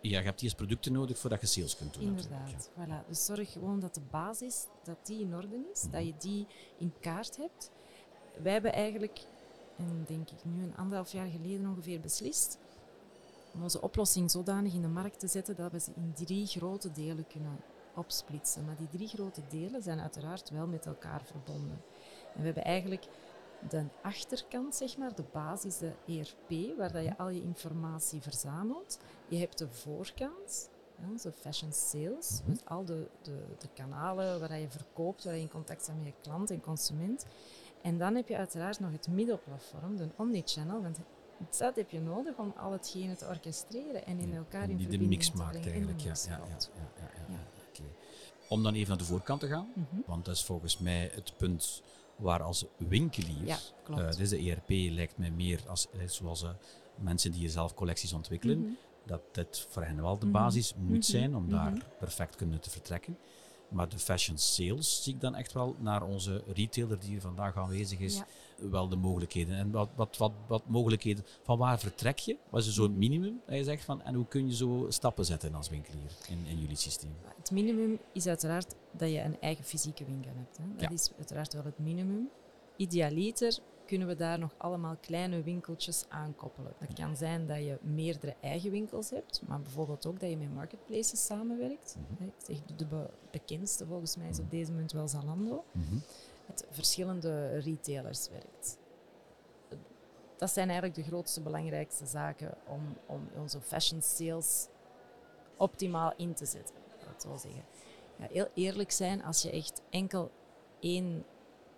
ja, 0.01 0.19
je 0.19 0.25
hebt 0.25 0.41
eerst 0.41 0.55
producten 0.55 0.91
nodig 0.91 1.17
voordat 1.17 1.41
je 1.41 1.47
sales 1.47 1.77
kunt 1.77 1.93
doen. 1.93 2.03
Inderdaad. 2.03 2.69
Voilà. 2.69 3.07
Dus 3.07 3.25
zorg 3.25 3.51
gewoon 3.51 3.79
dat 3.79 3.93
de 3.93 4.01
basis 4.11 4.65
dat 4.83 4.97
die 5.05 5.21
in 5.21 5.35
orde 5.35 5.65
is, 5.73 5.85
dat 5.91 6.05
je 6.05 6.13
die 6.19 6.47
in 6.77 6.93
kaart 6.99 7.37
hebt. 7.37 7.71
Wij 8.41 8.51
hebben 8.51 8.73
eigenlijk, 8.73 9.19
en 9.77 10.03
denk 10.07 10.29
ik 10.29 10.45
nu 10.45 10.63
een 10.63 10.77
anderhalf 10.77 11.11
jaar 11.11 11.27
geleden 11.27 11.69
ongeveer 11.69 11.99
beslist, 11.99 12.57
om 13.53 13.63
onze 13.63 13.81
oplossing 13.81 14.31
zodanig 14.31 14.73
in 14.73 14.81
de 14.81 14.87
markt 14.87 15.19
te 15.19 15.27
zetten 15.27 15.55
dat 15.55 15.71
we 15.71 15.79
ze 15.79 15.91
in 15.95 16.13
drie 16.13 16.45
grote 16.45 16.91
delen 16.91 17.27
kunnen 17.27 17.59
opsplitsen. 17.95 18.65
Maar 18.65 18.77
die 18.77 18.89
drie 18.89 19.07
grote 19.07 19.41
delen 19.49 19.81
zijn 19.81 19.99
uiteraard 19.99 20.49
wel 20.49 20.67
met 20.67 20.85
elkaar 20.85 21.21
verbonden. 21.25 21.81
En 22.33 22.39
we 22.39 22.45
hebben 22.45 22.63
eigenlijk 22.63 23.07
de 23.69 23.85
achterkant, 24.01 24.75
zeg 24.75 24.97
maar, 24.97 25.15
de 25.15 25.23
basis, 25.31 25.77
de 25.77 25.91
ERP, 26.07 26.77
waar 26.77 26.91
dat 26.91 27.03
je 27.03 27.17
al 27.17 27.29
je 27.29 27.41
informatie 27.41 28.21
verzamelt. 28.21 28.99
Je 29.27 29.37
hebt 29.37 29.57
de 29.57 29.69
voorkant, 29.69 30.69
onze 31.09 31.31
fashion 31.31 31.73
sales, 31.73 32.41
met 32.45 32.65
al 32.65 32.85
de, 32.85 33.07
de, 33.21 33.43
de 33.57 33.67
kanalen 33.73 34.39
waar 34.39 34.59
je 34.59 34.69
verkoopt, 34.69 35.23
waar 35.23 35.35
je 35.35 35.41
in 35.41 35.49
contact 35.49 35.81
staat 35.81 35.95
met 35.95 36.05
je 36.05 36.13
klant 36.21 36.49
en 36.49 36.61
consument. 36.61 37.25
En 37.81 37.97
dan 37.97 38.15
heb 38.15 38.27
je 38.27 38.37
uiteraard 38.37 38.79
nog 38.79 38.91
het 38.91 39.07
middelplatform, 39.07 39.97
de 39.97 40.09
omnichannel, 40.15 40.81
want 40.81 40.99
dat 41.57 41.75
heb 41.75 41.89
je 41.89 41.99
nodig 41.99 42.37
om 42.37 42.53
al 42.57 42.71
hetgene 42.71 43.15
te 43.15 43.27
orchestreren 43.27 44.05
en 44.05 44.19
in 44.19 44.35
elkaar 44.35 44.69
in 44.69 44.79
verbinding 44.79 45.01
te 45.01 45.07
mix 45.07 45.31
maakt 45.31 45.65
eigenlijk. 45.65 45.99
Ja, 45.99 46.13
ja, 46.27 46.39
ja, 46.47 46.57
ja, 46.97 47.37
ja, 47.73 47.83
Om 48.49 48.63
dan 48.63 48.73
even 48.73 48.89
naar 48.89 48.97
de 48.97 49.03
voorkant 49.03 49.39
te 49.39 49.47
gaan, 49.47 49.67
mhm. 49.73 50.01
want 50.05 50.25
dat 50.25 50.35
is 50.35 50.43
volgens 50.43 50.77
mij 50.77 51.11
het 51.13 51.33
punt 51.37 51.81
waar 52.15 52.43
als 52.43 52.65
winkelier, 52.77 53.45
ja, 53.45 53.57
uh, 53.89 54.11
deze 54.11 54.37
ERP 54.37 54.69
lijkt 54.69 55.17
mij 55.17 55.31
meer 55.31 55.61
als, 55.67 55.87
eh, 55.91 56.07
zoals 56.07 56.43
uh, 56.43 56.49
mensen 56.95 57.31
die 57.31 57.49
zelf 57.49 57.73
collecties 57.73 58.13
ontwikkelen, 58.13 58.59
mhm. 58.59 58.71
dat 59.05 59.21
dit 59.31 59.67
voor 59.69 59.83
hen 59.83 60.01
wel 60.01 60.17
de 60.17 60.25
mhm. 60.25 60.33
basis 60.33 60.73
moet 60.77 61.05
zijn 61.05 61.35
om 61.35 61.49
daar 61.49 61.73
perfect 61.99 62.35
kunnen 62.35 62.59
te 62.59 62.69
vertrekken. 62.69 63.17
Maar 63.71 63.89
de 63.89 63.99
fashion 63.99 64.37
sales 64.37 65.03
zie 65.03 65.13
ik 65.13 65.21
dan 65.21 65.35
echt 65.35 65.53
wel 65.53 65.75
naar 65.79 66.03
onze 66.03 66.43
retailer 66.53 66.99
die 66.99 67.09
hier 67.09 67.21
vandaag 67.21 67.57
aanwezig 67.57 67.99
is, 67.99 68.21
wel 68.57 68.87
de 68.87 68.95
mogelijkheden. 68.95 69.55
En 69.55 69.71
wat, 69.71 69.89
wat, 69.95 70.17
wat, 70.17 70.31
wat 70.47 70.67
mogelijkheden, 70.67 71.25
van 71.43 71.57
waar 71.57 71.79
vertrek 71.79 72.17
je? 72.17 72.37
Wat 72.49 72.65
is 72.65 72.73
zo'n 72.73 72.97
minimum 72.97 73.41
dat 73.45 73.55
je 73.55 73.63
zegt 73.63 73.83
van, 73.83 74.01
en 74.01 74.13
hoe 74.13 74.27
kun 74.27 74.47
je 74.47 74.55
zo 74.55 74.85
stappen 74.89 75.25
zetten 75.25 75.55
als 75.55 75.69
winkelier 75.69 76.11
in, 76.29 76.45
in 76.45 76.59
jullie 76.59 76.75
systeem? 76.75 77.15
Het 77.37 77.51
minimum 77.51 77.99
is 78.13 78.27
uiteraard 78.27 78.75
dat 78.91 79.09
je 79.09 79.21
een 79.21 79.39
eigen 79.39 79.65
fysieke 79.65 80.05
winkel 80.05 80.31
hebt. 80.35 80.57
Hè. 80.57 80.63
Dat 80.77 80.91
is 80.91 81.11
uiteraard 81.17 81.53
wel 81.53 81.63
het 81.63 81.79
minimum. 81.79 82.29
Idealiter 82.75 83.59
kunnen 83.91 84.09
we 84.09 84.15
daar 84.15 84.39
nog 84.39 84.53
allemaal 84.57 84.95
kleine 85.01 85.43
winkeltjes 85.43 86.05
aan 86.09 86.35
koppelen. 86.35 86.73
Dat 86.79 86.93
kan 86.93 87.17
zijn 87.17 87.47
dat 87.47 87.57
je 87.57 87.77
meerdere 87.81 88.35
eigen 88.41 88.71
winkels 88.71 89.09
hebt, 89.09 89.41
maar 89.47 89.61
bijvoorbeeld 89.61 90.05
ook 90.05 90.19
dat 90.19 90.29
je 90.29 90.37
met 90.37 90.53
marketplaces 90.53 91.25
samenwerkt. 91.25 91.95
Mhm. 92.09 92.23
Ik 92.23 92.33
zeg, 92.37 92.61
de 92.75 93.09
bekendste 93.31 93.85
volgens 93.85 94.15
mij 94.15 94.29
is 94.29 94.39
op 94.39 94.51
deze 94.51 94.71
moment 94.71 94.91
wel 94.91 95.07
Zalando. 95.07 95.63
Mhm. 95.71 95.95
Het 96.45 96.65
verschillende 96.69 97.57
retailers 97.57 98.29
werkt. 98.29 98.77
Dat 100.37 100.51
zijn 100.51 100.69
eigenlijk 100.69 100.95
de 100.95 101.03
grootste, 101.03 101.41
belangrijkste 101.41 102.05
zaken 102.05 102.57
om, 102.67 102.81
om 103.05 103.27
onze 103.37 103.61
fashion 103.61 104.01
sales 104.01 104.67
optimaal 105.57 106.13
in 106.17 106.33
te 106.33 106.45
zetten. 106.45 106.75
Dat 107.05 107.21
zo 107.21 107.37
zeggen. 107.37 107.63
Ja, 108.15 108.27
heel 108.29 108.47
eerlijk 108.53 108.91
zijn, 108.91 109.23
als 109.23 109.41
je 109.41 109.51
echt 109.51 109.81
enkel 109.89 110.31
één 110.79 111.25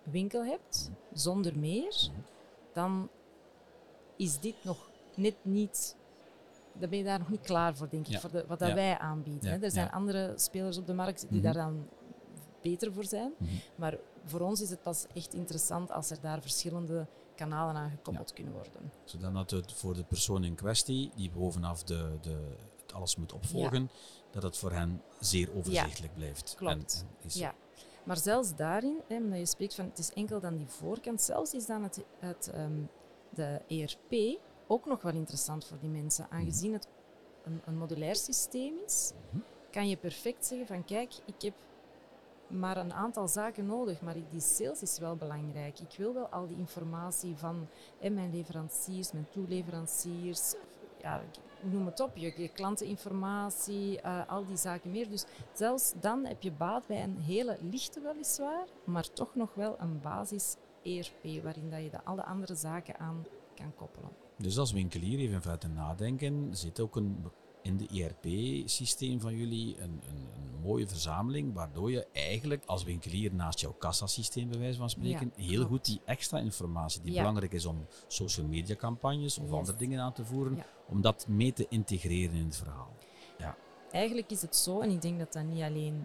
winkel 0.04 0.44
hebt, 0.44 0.90
zonder 1.12 1.58
meer, 1.58 2.10
dan 2.72 3.08
is 4.16 4.40
dit 4.40 4.54
nog 4.62 4.90
net 5.14 5.36
niet. 5.42 5.96
Dan 6.72 6.88
ben 6.88 6.98
je 6.98 7.04
daar 7.04 7.18
nog 7.18 7.30
niet 7.30 7.40
klaar 7.40 7.76
voor, 7.76 7.88
denk 7.88 8.08
ik, 8.08 8.20
voor 8.20 8.30
de, 8.30 8.44
wat 8.46 8.58
dat 8.58 8.72
wij 8.72 8.98
aanbieden. 8.98 9.62
er 9.62 9.70
zijn 9.70 9.90
andere 9.90 10.32
spelers 10.36 10.78
op 10.78 10.86
de 10.86 10.94
markt 10.94 11.20
die 11.20 11.40
mhm. 11.40 11.42
daar 11.42 11.54
dan 11.54 11.88
beter 12.62 12.92
voor 12.92 13.04
zijn. 13.04 13.32
Mhm. 13.36 13.50
Maar 13.74 13.98
voor 14.24 14.40
ons 14.40 14.60
is 14.60 14.70
het 14.70 14.82
pas 14.82 15.06
echt 15.14 15.34
interessant 15.34 15.90
als 15.90 16.10
er 16.10 16.20
daar 16.20 16.40
verschillende 16.40 17.06
kanalen 17.34 17.74
aan 17.74 17.90
gekoppeld 17.90 18.32
kunnen 18.32 18.52
worden. 18.52 18.92
Zodat 19.04 19.50
het 19.50 19.72
voor 19.72 19.94
de 19.94 20.04
persoon 20.04 20.44
in 20.44 20.54
kwestie, 20.54 21.10
die 21.14 21.30
bovenaf 21.30 21.82
de, 21.82 22.18
de, 22.20 22.56
het 22.82 22.92
alles 22.92 23.16
moet 23.16 23.32
opvolgen, 23.32 23.90
dat 24.30 24.42
het 24.42 24.58
voor 24.58 24.72
hen 24.72 25.02
zeer 25.20 25.48
overzichtelijk 25.56 26.14
blijft. 26.14 26.54
Klopt. 26.56 27.04
En, 27.22 27.28
ja. 27.32 27.54
Maar 28.04 28.16
zelfs 28.16 28.54
daarin, 28.54 29.00
hè, 29.08 29.16
omdat 29.16 29.38
je 29.38 29.46
spreekt 29.46 29.74
van 29.74 29.84
het 29.84 29.98
is 29.98 30.12
enkel 30.12 30.40
dan 30.40 30.56
die 30.56 30.68
voorkant, 30.68 31.20
zelfs 31.20 31.54
is 31.54 31.66
dan 31.66 31.82
het, 31.82 32.04
het 32.18 32.50
ehm, 32.54 32.82
de 33.30 33.60
ERP 33.68 34.40
ook 34.66 34.86
nog 34.86 35.02
wel 35.02 35.12
interessant 35.12 35.66
voor 35.66 35.78
die 35.80 35.88
mensen, 35.88 36.26
aangezien 36.30 36.72
het 36.72 36.88
een, 37.44 37.60
een 37.64 37.78
modulair 37.78 38.16
systeem 38.16 38.74
is. 38.84 39.12
Mhm. 39.30 39.42
kan 39.70 39.88
je 39.88 39.96
perfect 39.96 40.46
zeggen 40.46 40.66
van 40.66 40.84
kijk, 40.84 41.12
ik 41.24 41.42
heb 41.42 41.54
maar 42.46 42.76
een 42.76 42.92
aantal 42.92 43.28
zaken 43.28 43.66
nodig, 43.66 44.00
maar 44.00 44.16
die 44.30 44.40
sales 44.40 44.82
is 44.82 44.98
wel 44.98 45.16
belangrijk. 45.16 45.78
Ik 45.78 45.94
wil 45.96 46.14
wel 46.14 46.26
al 46.26 46.46
die 46.46 46.56
informatie 46.56 47.36
van 47.36 47.68
hè, 47.98 48.10
mijn 48.10 48.30
leveranciers, 48.30 49.12
mijn 49.12 49.28
toeleveranciers, 49.30 50.54
ja, 51.04 51.22
noem 51.60 51.86
het 51.86 52.00
op, 52.00 52.16
je, 52.16 52.32
je 52.36 52.48
klanteninformatie, 52.48 54.00
uh, 54.04 54.28
al 54.28 54.46
die 54.46 54.56
zaken 54.56 54.90
meer. 54.90 55.08
Dus 55.08 55.24
zelfs 55.52 55.92
dan 56.00 56.24
heb 56.26 56.42
je 56.42 56.52
baat 56.52 56.86
bij 56.86 57.02
een 57.02 57.18
hele 57.18 57.58
lichte 57.70 58.00
weliswaar, 58.00 58.66
maar 58.84 59.12
toch 59.12 59.34
nog 59.34 59.54
wel 59.54 59.76
een 59.78 60.00
basis 60.00 60.56
ERP 60.82 61.42
waarin 61.42 61.70
dat 61.70 61.82
je 61.82 61.90
de 61.90 62.04
alle 62.04 62.24
andere 62.24 62.54
zaken 62.54 62.98
aan 62.98 63.26
kan 63.54 63.74
koppelen. 63.74 64.10
Dus 64.36 64.58
als 64.58 64.72
winkelier 64.72 65.18
even 65.18 65.42
verder 65.42 65.70
nadenken, 65.70 66.56
zit 66.56 66.80
ook 66.80 66.96
een 66.96 67.24
in 67.64 67.76
de 67.76 67.88
ERP-systeem 67.88 69.20
van 69.20 69.36
jullie 69.36 69.80
een, 69.80 70.00
een, 70.08 70.28
een, 70.34 70.60
mooie 70.62 70.88
verzameling, 70.88 71.54
waardoor 71.54 71.90
je 71.90 72.06
eigenlijk 72.12 72.64
als 72.64 72.84
winkelier 72.84 73.34
naast 73.34 73.60
jouw 73.60 73.72
kassasysteem, 73.72 74.48
bij 74.48 74.58
wijze 74.58 74.78
van 74.78 74.90
spreken, 74.90 75.32
heel 75.36 75.64
goed 75.64 75.84
die 75.84 76.00
extra 76.04 76.38
informatie 76.38 77.00
die 77.02 77.14
belangrijk 77.14 77.52
is 77.52 77.66
om 77.66 77.86
social 78.06 78.46
media 78.46 78.74
campagnes 78.74 79.38
of 79.38 79.52
andere 79.52 79.76
dingen 79.76 80.00
aan 80.00 80.12
te 80.12 80.24
voeren, 80.24 80.64
om 80.88 81.00
dat 81.00 81.26
mee 81.28 81.52
te 81.52 81.66
integreren 81.68 82.36
in 82.36 82.44
het 82.44 82.56
verhaal. 82.56 82.92
Ja. 83.38 83.56
Eigenlijk 83.90 84.30
is 84.30 84.42
het 84.42 84.56
zo, 84.56 84.80
en 84.80 84.90
ik 84.90 85.02
denk 85.02 85.18
dat 85.18 85.32
dat 85.32 85.44
niet 85.44 85.62
alleen 85.62 86.04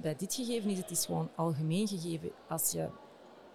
bij 0.00 0.16
dit 0.16 0.34
gegeven 0.34 0.70
is, 0.70 0.78
het 0.78 0.90
is 0.90 1.06
gewoon 1.06 1.30
algemeen 1.34 1.88
gegeven. 1.88 2.30
Als 2.48 2.72
je 2.72 2.88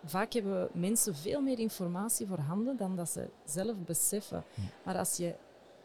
Vaak 0.05 0.33
hebben 0.33 0.69
mensen 0.73 1.15
veel 1.15 1.41
meer 1.41 1.59
informatie 1.59 2.27
voorhanden 2.27 2.77
dan 2.77 2.95
dat 2.95 3.09
ze 3.09 3.29
zelf 3.45 3.77
beseffen. 3.85 4.43
Hm. 4.53 4.61
Maar 4.85 4.97
als 4.97 5.17
je 5.17 5.35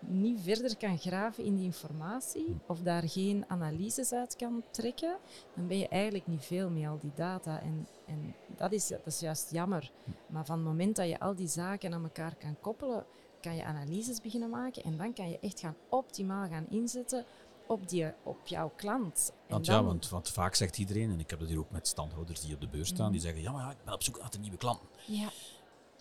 niet 0.00 0.40
verder 0.40 0.76
kan 0.76 0.98
graven 0.98 1.44
in 1.44 1.56
die 1.56 1.64
informatie 1.64 2.56
of 2.66 2.82
daar 2.82 3.08
geen 3.08 3.44
analyses 3.48 4.12
uit 4.12 4.36
kan 4.36 4.62
trekken, 4.70 5.16
dan 5.54 5.66
ben 5.66 5.78
je 5.78 5.88
eigenlijk 5.88 6.26
niet 6.26 6.44
veel 6.44 6.70
met 6.70 6.86
al 6.86 6.98
die 6.98 7.12
data. 7.14 7.60
En, 7.60 7.86
en 8.06 8.34
dat, 8.56 8.72
is, 8.72 8.86
dat 8.88 9.06
is 9.06 9.20
juist 9.20 9.50
jammer. 9.50 9.90
Maar 10.26 10.44
van 10.44 10.56
het 10.56 10.66
moment 10.66 10.96
dat 10.96 11.08
je 11.08 11.20
al 11.20 11.34
die 11.34 11.48
zaken 11.48 11.94
aan 11.94 12.02
elkaar 12.02 12.34
kan 12.36 12.56
koppelen, 12.60 13.04
kan 13.40 13.56
je 13.56 13.64
analyses 13.64 14.20
beginnen 14.20 14.50
maken 14.50 14.82
en 14.82 14.96
dan 14.96 15.12
kan 15.12 15.30
je 15.30 15.38
echt 15.38 15.60
gaan 15.60 15.76
optimaal 15.88 16.48
gaan 16.48 16.66
inzetten 16.68 17.24
op, 17.66 17.88
die, 17.88 18.12
op 18.22 18.46
jouw 18.46 18.72
klant. 18.76 19.32
want 19.48 19.66
ja, 19.66 19.82
want, 19.84 20.08
want, 20.08 20.28
vaak 20.28 20.54
zegt 20.54 20.78
iedereen, 20.78 21.10
en 21.10 21.20
ik 21.20 21.30
heb 21.30 21.38
dat 21.38 21.48
hier 21.48 21.58
ook 21.58 21.70
met 21.70 21.88
standhouders 21.88 22.40
die 22.40 22.54
op 22.54 22.60
de 22.60 22.68
beurs 22.68 22.88
staan, 22.88 23.12
die 23.12 23.20
mhm. 23.20 23.28
zeggen, 23.28 23.42
ja, 23.42 23.52
maar 23.52 23.64
ja, 23.64 23.70
ik 23.70 23.84
ben 23.84 23.94
op 23.94 24.02
zoek 24.02 24.18
naar 24.18 24.28
een 24.34 24.40
nieuwe 24.40 24.56
klant. 24.56 24.80
Ja. 25.06 25.28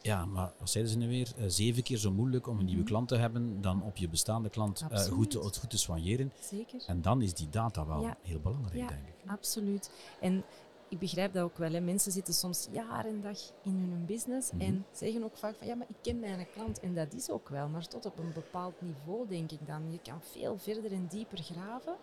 Ja, 0.01 0.25
maar 0.25 0.53
wat 0.60 0.70
zeiden 0.70 0.94
ze 0.94 0.98
nu 0.98 1.08
weer? 1.08 1.32
Uh, 1.38 1.46
zeven 1.48 1.84
keer 1.84 1.98
zo 1.98 2.12
moeilijk 2.12 2.48
om 2.48 2.60
een 2.60 2.65
nieuwe 2.65 2.82
mhm. 2.82 2.89
klant 2.89 3.08
te 3.08 3.15
hebben 3.15 3.62
dan 3.62 3.84
op 3.84 3.98
je 3.98 4.10
bestaande 4.10 4.50
klant 4.50 4.86
uh, 4.91 5.00
goed, 5.00 5.32
te, 5.32 5.39
goed 5.39 5.70
te 5.70 5.77
soigneren. 5.77 6.32
Zeker. 6.39 6.84
En 6.88 7.01
dan 7.01 7.22
is 7.22 7.34
die 7.34 7.50
data 7.50 7.86
wel 7.86 8.10
heel 8.22 8.39
belangrijk, 8.39 8.88
denk 8.88 9.08
ik. 9.08 9.29
Absoluut. 9.32 9.91
En 10.20 10.44
ik 10.89 11.00
begrijp 11.00 11.34
dat 11.34 11.44
ook 11.44 11.58
wel. 11.58 11.72
Hè. 11.72 11.79
Mensen 11.79 12.12
zitten 12.12 12.34
soms 12.34 12.67
jaar 12.72 13.06
en 13.06 13.22
dag 13.22 13.39
in 13.63 13.75
hun 13.91 14.06
business 14.06 14.51
mhm. 14.51 14.62
en 14.62 14.86
zeggen 14.91 15.24
ook 15.24 15.38
vaak 15.38 15.56
van 15.56 15.67
ja, 15.67 15.75
maar 15.75 15.88
ik 15.89 15.96
ken 16.01 16.20
mijn 16.20 16.48
klant. 16.53 16.79
En 16.79 16.94
dat 16.94 17.13
is 17.13 17.29
ook 17.29 17.50
wel, 17.50 17.67
maar 17.67 17.88
tot 17.88 18.06
op 18.06 18.20
een 18.20 18.34
bepaald 18.34 18.82
niveau, 18.82 19.27
denk 19.27 19.51
ik 19.51 19.67
dan. 19.67 19.91
Je 19.91 20.00
kan 20.00 20.22
veel 20.22 20.58
verder 20.58 20.91
en 20.91 21.08
dieper 21.10 21.38
graven 21.38 21.96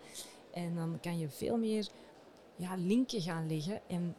en 0.53 0.75
dan 0.75 0.97
kan 1.01 1.19
je 1.19 1.29
veel 1.29 1.57
meer 1.57 1.87
ja, 2.55 2.75
linken 2.75 3.21
gaan 3.21 3.47
leggen 3.47 3.81
en 3.87 4.15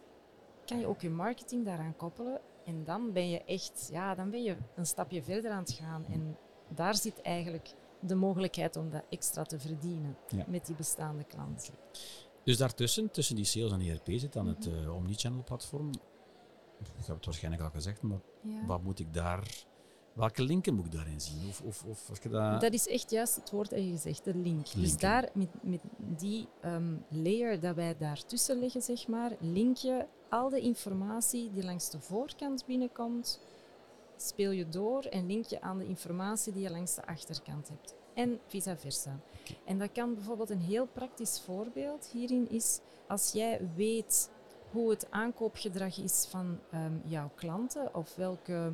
kan 0.65 0.79
je 0.79 0.87
ook 0.87 1.01
je 1.01 1.11
marketing 1.11 1.65
daaraan 1.65 1.97
koppelen. 1.97 2.41
En 2.65 2.85
dan 2.85 3.13
ben 3.13 3.31
je 3.31 3.45
echt, 3.45 3.89
ja, 3.93 4.15
dan 4.15 4.31
ben 4.31 4.43
je 4.43 4.57
een 4.75 4.87
stapje 4.87 5.23
verder 5.23 5.51
aan 5.51 5.63
het 5.63 5.73
gaan. 5.73 6.05
En 6.11 6.37
daar 6.69 6.95
zit 6.95 7.23
eigenlijk 7.23 7.75
de 8.01 8.15
mogelijkheid 8.15 8.77
om 8.77 8.91
dat 8.91 9.03
extra 9.09 9.43
te 9.43 9.59
verdienen 9.59 10.17
met 10.47 10.67
die 10.67 10.77
bestaande 10.77 11.25
klanten. 11.25 11.75
Dus 12.47 12.57
daartussen, 12.57 13.11
tussen 13.11 13.37
die 13.37 13.45
sales 13.45 13.73
en 13.73 13.81
ERP, 13.81 14.07
zit 14.07 14.33
dan 14.33 14.47
het 14.47 14.67
uh, 14.67 14.95
omnichannel 14.95 15.45
platform. 15.45 15.91
Ik 16.79 17.07
heb 17.07 17.17
het 17.17 17.25
waarschijnlijk 17.25 17.63
al 17.63 17.71
gezegd, 17.71 18.03
maar 18.03 18.21
wat 18.67 18.83
moet 18.83 18.99
ik 18.99 19.15
daar 19.15 19.67
Welke 20.17 20.43
linken 20.43 20.75
moet 20.75 20.85
ik 20.85 20.93
daarin 20.93 21.21
zien? 21.21 21.49
Of, 21.49 21.63
of, 21.63 21.85
of 21.85 22.09
als 22.09 22.19
je 22.23 22.29
dat... 22.29 22.61
dat 22.61 22.73
is 22.73 22.89
echt 22.89 23.11
juist 23.11 23.37
het 23.37 23.51
woord 23.51 23.71
dat 23.71 23.79
je 23.79 23.91
gezegd, 23.91 24.25
de 24.25 24.35
link. 24.35 24.67
Dus 24.75 24.97
daar, 24.97 25.29
met, 25.35 25.49
met 25.63 25.81
die 25.99 26.49
um, 26.65 27.05
layer 27.09 27.61
dat 27.61 27.75
wij 27.75 27.97
daartussen 27.97 28.59
leggen, 28.59 28.83
zeg 28.83 29.09
maar, 29.09 29.33
link 29.41 29.77
je 29.77 30.07
al 30.29 30.49
de 30.49 30.61
informatie 30.61 31.51
die 31.53 31.65
langs 31.65 31.91
de 31.91 32.01
voorkant 32.01 32.67
binnenkomt, 32.67 33.41
speel 34.17 34.51
je 34.51 34.69
door 34.69 35.03
en 35.03 35.27
link 35.27 35.45
je 35.45 35.61
aan 35.61 35.79
de 35.79 35.87
informatie 35.87 36.53
die 36.53 36.63
je 36.63 36.71
langs 36.71 36.95
de 36.95 37.07
achterkant 37.07 37.69
hebt. 37.69 37.95
En 38.17 38.41
vice 38.47 38.77
versa. 38.77 39.19
En 39.65 39.79
dat 39.79 39.93
kan 39.93 40.15
bijvoorbeeld 40.15 40.51
een 40.51 40.61
heel 40.61 40.87
praktisch 40.87 41.41
voorbeeld 41.41 42.09
hierin 42.13 42.51
is 42.51 42.81
als 43.09 43.33
jij 43.33 43.61
weet 43.75 44.31
hoe 44.71 44.91
het 44.91 45.11
aankoopgedrag 45.11 45.99
is 45.99 46.27
van 46.31 46.59
um, 46.75 47.03
jouw 47.05 47.31
klanten 47.35 47.95
of 47.95 48.15
welke 48.15 48.73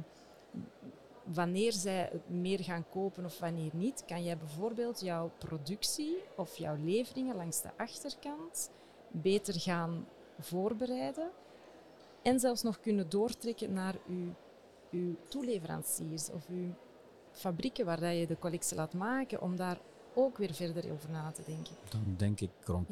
wanneer 1.25 1.73
zij 1.73 2.11
meer 2.27 2.61
gaan 2.61 2.89
kopen 2.89 3.25
of 3.25 3.39
wanneer 3.39 3.71
niet, 3.75 4.05
kan 4.07 4.25
jij 4.25 4.37
bijvoorbeeld 4.39 5.01
jouw 5.01 5.31
productie 5.39 6.17
of 6.37 6.57
jouw 6.57 6.77
leveringen 6.77 7.37
langs 7.37 7.63
de 7.63 7.71
achterkant 7.77 8.71
beter 9.11 9.61
gaan 9.61 10.07
voorbereiden 10.39 11.31
en 12.23 12.41
zelfs 12.41 12.63
nog 12.63 12.81
kunnen 12.81 13.09
doortrekken 13.09 13.73
naar 13.73 13.95
uw, 14.09 14.35
uw 14.91 15.15
toeleveranciers 15.29 16.31
of 16.31 16.49
uw 16.49 16.75
fabrieken 17.33 17.85
waar 17.85 18.01
dat 18.01 18.19
je 18.19 18.27
de 18.27 18.39
collectie 18.39 18.77
laat 18.77 18.95
maken, 18.95 19.41
om 19.41 19.57
daar 19.57 19.79
ook 20.15 20.39
weer 20.39 20.55
verder 20.55 20.93
over 20.93 21.11
na 21.11 21.31
te 21.31 21.43
denken. 21.47 21.75
Dan 21.89 22.15
denk 22.17 22.41
ik 22.41 22.51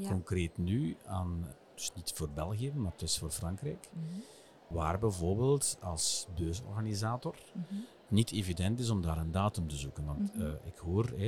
concreet 0.08 0.58
nu 0.58 0.96
aan, 1.06 1.46
dus 1.74 1.92
niet 1.94 2.12
voor 2.14 2.28
België, 2.28 2.72
maar 2.74 2.92
het 2.92 3.02
is 3.02 3.18
voor 3.18 3.30
Frankrijk, 3.30 3.88
mhm. 3.92 4.20
waar 4.66 4.98
bijvoorbeeld 4.98 5.78
als 5.80 6.26
beursorganisator 6.34 7.34
mhm 7.52 7.80
niet 8.10 8.32
evident 8.32 8.78
is 8.78 8.90
om 8.90 9.02
daar 9.02 9.18
een 9.18 9.30
datum 9.30 9.68
te 9.68 9.76
zoeken. 9.76 10.04
Want 10.04 10.34
mhm. 10.34 10.42
eh, 10.42 10.52
ik 10.64 10.78
hoor, 10.78 11.12
uh, 11.12 11.18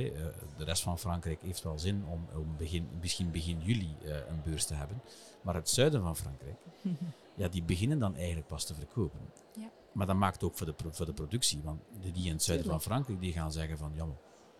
de 0.57 0.63
rest 0.63 0.83
van 0.83 0.99
Frankrijk 0.99 1.41
heeft 1.41 1.63
wel 1.63 1.79
zin 1.79 2.03
om, 2.05 2.27
om 2.35 2.55
begin, 2.57 2.87
misschien 2.99 3.31
begin 3.31 3.59
juli 3.61 3.95
uh, 4.03 4.15
een 4.15 4.41
beurs 4.43 4.65
te 4.65 4.73
hebben. 4.73 5.01
Maar 5.41 5.55
het 5.55 5.69
zuiden 5.69 6.01
van 6.01 6.15
Frankrijk, 6.15 6.57
ja, 7.35 7.47
die 7.47 7.63
beginnen 7.63 7.99
dan 7.99 8.15
eigenlijk 8.15 8.47
pas 8.47 8.65
te 8.65 8.73
verkopen. 8.73 9.19
Ja. 9.53 9.71
Maar 9.91 10.07
dat 10.07 10.15
maakt 10.15 10.43
ook 10.43 10.55
voor 10.55 10.65
de, 10.65 10.73
voor 10.91 11.05
de 11.05 11.13
productie. 11.13 11.61
Want 11.63 11.81
die 12.13 12.25
in 12.25 12.31
het 12.31 12.43
zuiden 12.43 12.67
van 12.67 12.81
Frankrijk 12.81 13.19
die 13.19 13.33
gaan 13.33 13.51
zeggen 13.51 13.77
van, 13.77 13.91
ja, 13.95 14.05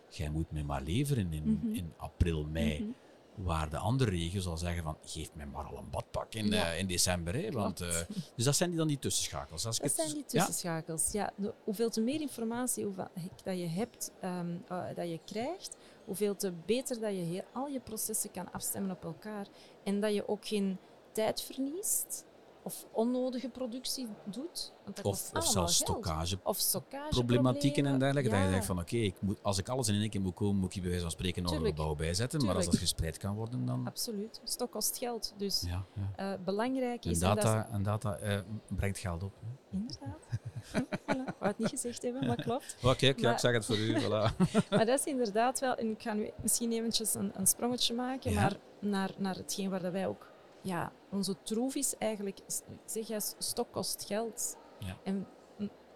jij 0.10 0.30
moet 0.30 0.52
me 0.52 0.64
maar 0.64 0.82
leveren 0.82 1.34
in, 1.34 1.44
mhm. 1.44 1.76
in 1.76 1.94
april, 1.98 2.46
mei. 2.46 2.80
Mhm. 2.80 2.92
Waar 3.36 3.70
de 3.70 3.78
andere 3.78 4.10
regio 4.10 4.42
zal 4.42 4.58
zeggen 4.58 4.84
van, 4.84 4.98
geef 5.06 5.34
mij 5.34 5.46
maar 5.46 5.66
al 5.66 5.78
een 5.78 5.90
badpak 5.90 6.34
in, 6.34 6.54
uh, 6.54 6.80
in 6.80 6.88
december. 6.88 7.36
Hè, 7.36 7.52
want, 7.52 7.82
uh, 7.82 7.88
dus 8.36 8.46
dat 8.46 8.56
zijn 8.56 8.70
die 8.70 8.78
dan 8.78 8.88
die 8.88 9.00
tussenschakels. 9.00 9.66
Als 9.66 9.80
dat 9.80 9.92
zijn 9.92 10.14
die 10.14 10.26
tussenschakels, 10.26 11.12
ja. 11.12 11.34
ja. 11.38 11.54
hoeveel 11.64 11.90
te 11.90 12.02
meer 12.02 12.22
informatie 12.22 12.86
hoeveel, 12.86 13.08
dat 13.44 13.58
je 13.58 13.68
hebt, 13.68 14.12
um, 14.24 14.64
uh, 14.72 14.86
dat 14.96 15.10
je 15.10 15.20
krijgt, 15.26 15.76
hoeveel 16.06 16.36
te 16.36 16.52
beter 16.66 17.00
dat 17.00 17.12
je 17.12 17.22
heel, 17.22 17.44
al 17.54 17.68
je 17.68 17.80
processen 17.80 18.32
kan 18.32 18.52
afstemmen 18.52 18.92
op 18.92 19.04
elkaar. 19.04 19.48
En 19.84 20.02
dat 20.02 20.14
je 20.14 20.28
ook 20.28 20.48
geen 20.48 20.78
tijd 21.12 21.42
verliest 21.42 22.26
of 22.64 22.86
onnodige 22.92 23.50
productie 23.50 24.08
doet. 24.24 24.74
Want 24.84 24.96
dat 24.96 25.06
of, 25.06 25.30
of 25.34 25.48
zelfs 25.48 25.76
stockage, 25.76 26.40
of 26.44 26.58
stockage 26.58 27.10
problematieken 27.10 27.86
en 27.86 28.00
dergelijke. 28.00 28.30
Dat 28.30 28.40
je 28.40 28.50
denkt 28.50 28.66
van 28.66 28.80
oké, 28.80 29.14
okay, 29.22 29.38
als 29.42 29.58
ik 29.58 29.70
alles 29.70 29.88
in 29.88 29.96
één 29.96 30.10
keer 30.10 30.22
moet 30.22 30.34
komen, 30.34 30.56
moet 30.56 30.76
ik 30.76 30.82
bij 30.82 30.90
wijze 30.90 31.04
van 31.04 31.12
spreken 31.12 31.44
nog 31.44 31.52
een 31.52 31.66
gebouw 31.66 31.96
bijzetten. 31.96 32.46
Maar 32.46 32.56
als 32.56 32.66
dat 32.66 32.78
gespreid 32.78 33.18
kan 33.18 33.36
worden, 33.36 33.66
dan... 33.66 33.88
Absoluut. 33.88 34.42
Stok 34.44 34.72
kost 34.72 34.98
geld. 34.98 35.34
Dus 35.38 35.64
ja, 35.68 35.86
ja. 36.16 36.34
Uh, 36.34 36.44
belangrijk 36.44 37.06
is... 37.06 37.22
En 37.22 37.36
data, 37.36 37.68
en 37.72 37.84
data 37.84 38.20
uh, 38.20 38.40
brengt 38.76 38.98
geld 38.98 39.24
op. 39.24 39.34
Hè. 39.42 39.78
Inderdaad. 39.78 40.28
voilà. 40.72 41.28
Ik 41.28 41.36
wou 41.40 41.52
het 41.52 41.58
niet 41.58 41.70
gezegd 41.70 42.02
hebben, 42.02 42.28
maar 42.28 42.42
klopt. 42.42 42.76
Oké, 42.84 42.88
okay, 42.88 43.32
ik 43.34 43.40
zeg 43.40 43.54
het 43.54 43.66
voor 43.66 43.78
u. 43.78 43.96
Voilà. 44.04 44.36
maar 44.70 44.86
dat 44.86 45.00
is 45.00 45.06
inderdaad 45.06 45.60
wel... 45.60 45.76
En 45.76 45.90
ik 45.90 46.02
ga 46.02 46.14
nu 46.14 46.32
misschien 46.42 46.72
eventjes 46.72 47.14
een, 47.14 47.32
een 47.36 47.48
sprongetje 47.48 47.94
maken 47.94 48.34
maar 48.34 48.58
naar, 48.80 49.12
naar 49.18 49.36
hetgeen 49.36 49.70
waar 49.70 49.82
dat 49.82 49.92
wij 49.92 50.08
ook 50.08 50.32
ja, 50.64 50.92
onze 51.12 51.36
troef 51.42 51.76
is 51.76 51.98
eigenlijk, 51.98 52.40
zeg 52.86 53.08
juist, 53.08 53.36
stok 53.38 53.72
kost 53.72 54.06
geld. 54.06 54.58
Ja. 54.80 54.98
En 55.04 55.28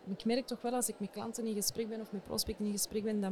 ik 0.05 0.25
merk 0.25 0.47
toch 0.47 0.61
wel 0.61 0.73
als 0.73 0.89
ik 0.89 0.99
met 0.99 1.09
klanten 1.09 1.45
in 1.45 1.53
gesprek 1.53 1.89
ben 1.89 2.01
of 2.01 2.11
met 2.11 2.23
prospecten 2.23 2.65
in 2.65 2.71
gesprek 2.71 3.03
ben, 3.03 3.21
dat 3.21 3.31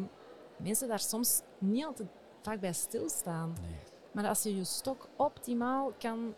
mensen 0.57 0.87
daar 0.87 0.99
soms 0.99 1.41
niet 1.57 1.85
altijd 1.85 2.09
vaak 2.41 2.59
bij 2.59 2.73
stilstaan. 2.73 3.55
Nee. 3.61 3.79
Maar 4.11 4.27
als 4.27 4.43
je 4.43 4.55
je 4.55 4.63
stok 4.63 5.09
optimaal 5.15 5.91
kan 5.97 6.35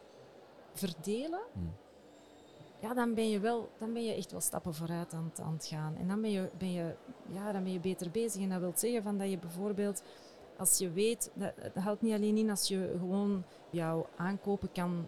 verdelen, 0.74 1.42
hmm. 1.54 1.74
ja, 2.80 2.94
dan 2.94 3.14
ben 3.14 3.30
je 3.30 3.40
wel, 3.40 3.70
dan 3.78 3.94
ben 3.94 4.04
je 4.04 4.14
echt 4.14 4.32
wel 4.32 4.42
stappen 4.42 4.74
vooruit 4.74 5.14
aan, 5.14 5.32
aan 5.42 5.54
het 5.54 5.66
gaan. 5.66 5.96
En 5.96 6.08
dan 6.08 6.22
ben 6.22 6.32
je, 6.32 6.50
ben 6.58 6.72
je, 6.72 6.96
ja, 7.28 7.52
dan 7.52 7.64
ben 7.64 7.74
je 7.74 7.80
beter 7.80 8.12
bezig. 8.12 8.42
En 8.42 8.50
dat 8.50 8.60
wil 8.60 8.72
zeggen 8.76 9.04
van 9.04 9.18
dat 9.18 9.30
je 9.30 9.38
bijvoorbeeld 9.38 10.04
als 10.58 10.78
je 10.78 10.92
weet, 10.92 11.32
dat, 11.34 11.54
dat 11.74 11.84
houdt 11.84 12.02
niet 12.02 12.14
alleen 12.14 12.38
in 12.38 12.50
als 12.50 12.68
je 12.68 12.96
gewoon 13.00 13.44
jouw 13.70 14.06
aankopen 14.16 14.72
kan 14.72 15.06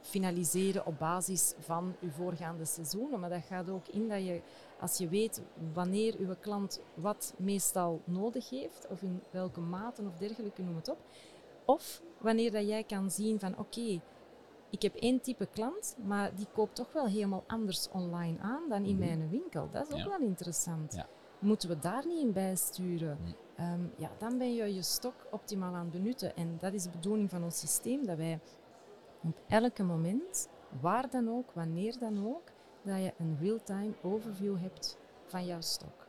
finaliseren 0.00 0.86
op 0.86 0.98
basis 0.98 1.54
van 1.58 1.94
je 1.98 2.10
voorgaande 2.10 2.64
seizoenen, 2.64 3.20
maar 3.20 3.30
dat 3.30 3.42
gaat 3.48 3.70
ook 3.70 3.88
in 3.88 4.08
dat 4.08 4.24
je, 4.24 4.40
als 4.80 4.98
je 4.98 5.08
weet 5.08 5.42
wanneer 5.72 6.20
je 6.20 6.36
klant 6.40 6.80
wat 6.94 7.34
meestal 7.36 8.00
nodig 8.04 8.50
heeft, 8.50 8.86
of 8.90 9.02
in 9.02 9.20
welke 9.30 9.60
maten 9.60 10.06
of 10.06 10.16
dergelijke, 10.16 10.62
noem 10.62 10.76
het 10.76 10.88
op, 10.88 10.98
Of 11.64 12.02
wanneer 12.18 12.50
dat 12.52 12.66
jij 12.68 12.84
kan 12.84 13.10
zien 13.10 13.38
van 13.40 13.58
oké, 13.58 14.00
ik 14.70 14.82
heb 14.82 14.94
één 14.94 15.20
type 15.20 15.46
klant, 15.46 15.96
maar 16.04 16.34
die 16.34 16.46
koopt 16.52 16.74
toch 16.74 16.92
wel 16.92 17.06
helemaal 17.06 17.44
anders 17.46 17.88
online 17.92 18.38
aan 18.40 18.62
dan 18.68 18.84
in 18.84 18.96
Mhm. 18.96 19.06
mijn 19.06 19.28
winkel. 19.30 19.68
Dat 19.72 19.86
is 19.88 19.92
ook 19.92 19.98
Ja. 19.98 20.08
wel 20.08 20.20
interessant. 20.20 20.94
Ja. 20.94 21.06
Moeten 21.38 21.68
we 21.68 21.78
daar 21.78 22.06
niet 22.06 22.20
in 22.20 22.32
bijsturen? 22.32 23.18
Mhm. 23.22 23.30
Ehm, 23.60 23.80
ja, 23.96 24.10
dan 24.18 24.38
ben 24.38 24.54
je 24.54 24.74
je 24.74 24.82
stok 24.82 25.26
optimaal 25.30 25.74
aan 25.74 25.84
het 25.84 25.90
benutten. 25.90 26.36
En 26.36 26.56
dat 26.58 26.72
is 26.72 26.82
de 26.82 26.90
bedoeling 26.90 27.30
van 27.30 27.44
ons 27.44 27.58
systeem, 27.58 28.06
dat 28.06 28.16
wij 28.16 28.40
op 29.22 29.40
elke 29.48 29.82
moment, 29.82 30.48
waar 30.80 31.10
dan 31.10 31.28
ook, 31.28 31.52
wanneer 31.52 31.98
dan 31.98 32.26
ook, 32.26 32.52
dat 32.82 32.96
je 32.96 33.12
een 33.18 33.36
real-time 33.40 33.92
overview 34.02 34.58
hebt 34.58 34.98
van 35.26 35.46
jouw 35.46 35.60
stok. 35.60 36.08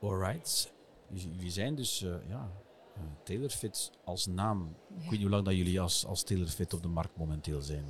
Alright. 0.00 0.72
Jullie 1.08 1.30
jullie 1.34 1.50
zijn 1.50 1.74
dus, 1.74 2.02
eh, 2.02 2.28
ja, 2.28 2.50
eh, 2.94 3.02
TaylorFit 3.22 3.90
als 4.04 4.26
naam. 4.26 4.76
Ik 4.88 5.00
weet 5.00 5.10
niet 5.10 5.20
hoe 5.20 5.30
lang 5.30 5.44
dat 5.44 5.56
jullie 5.56 5.80
als, 5.80 6.06
als 6.06 6.22
TaylorFit 6.22 6.74
op 6.74 6.82
de 6.82 6.88
markt 6.88 7.16
momenteel 7.16 7.62
zijn. 7.62 7.84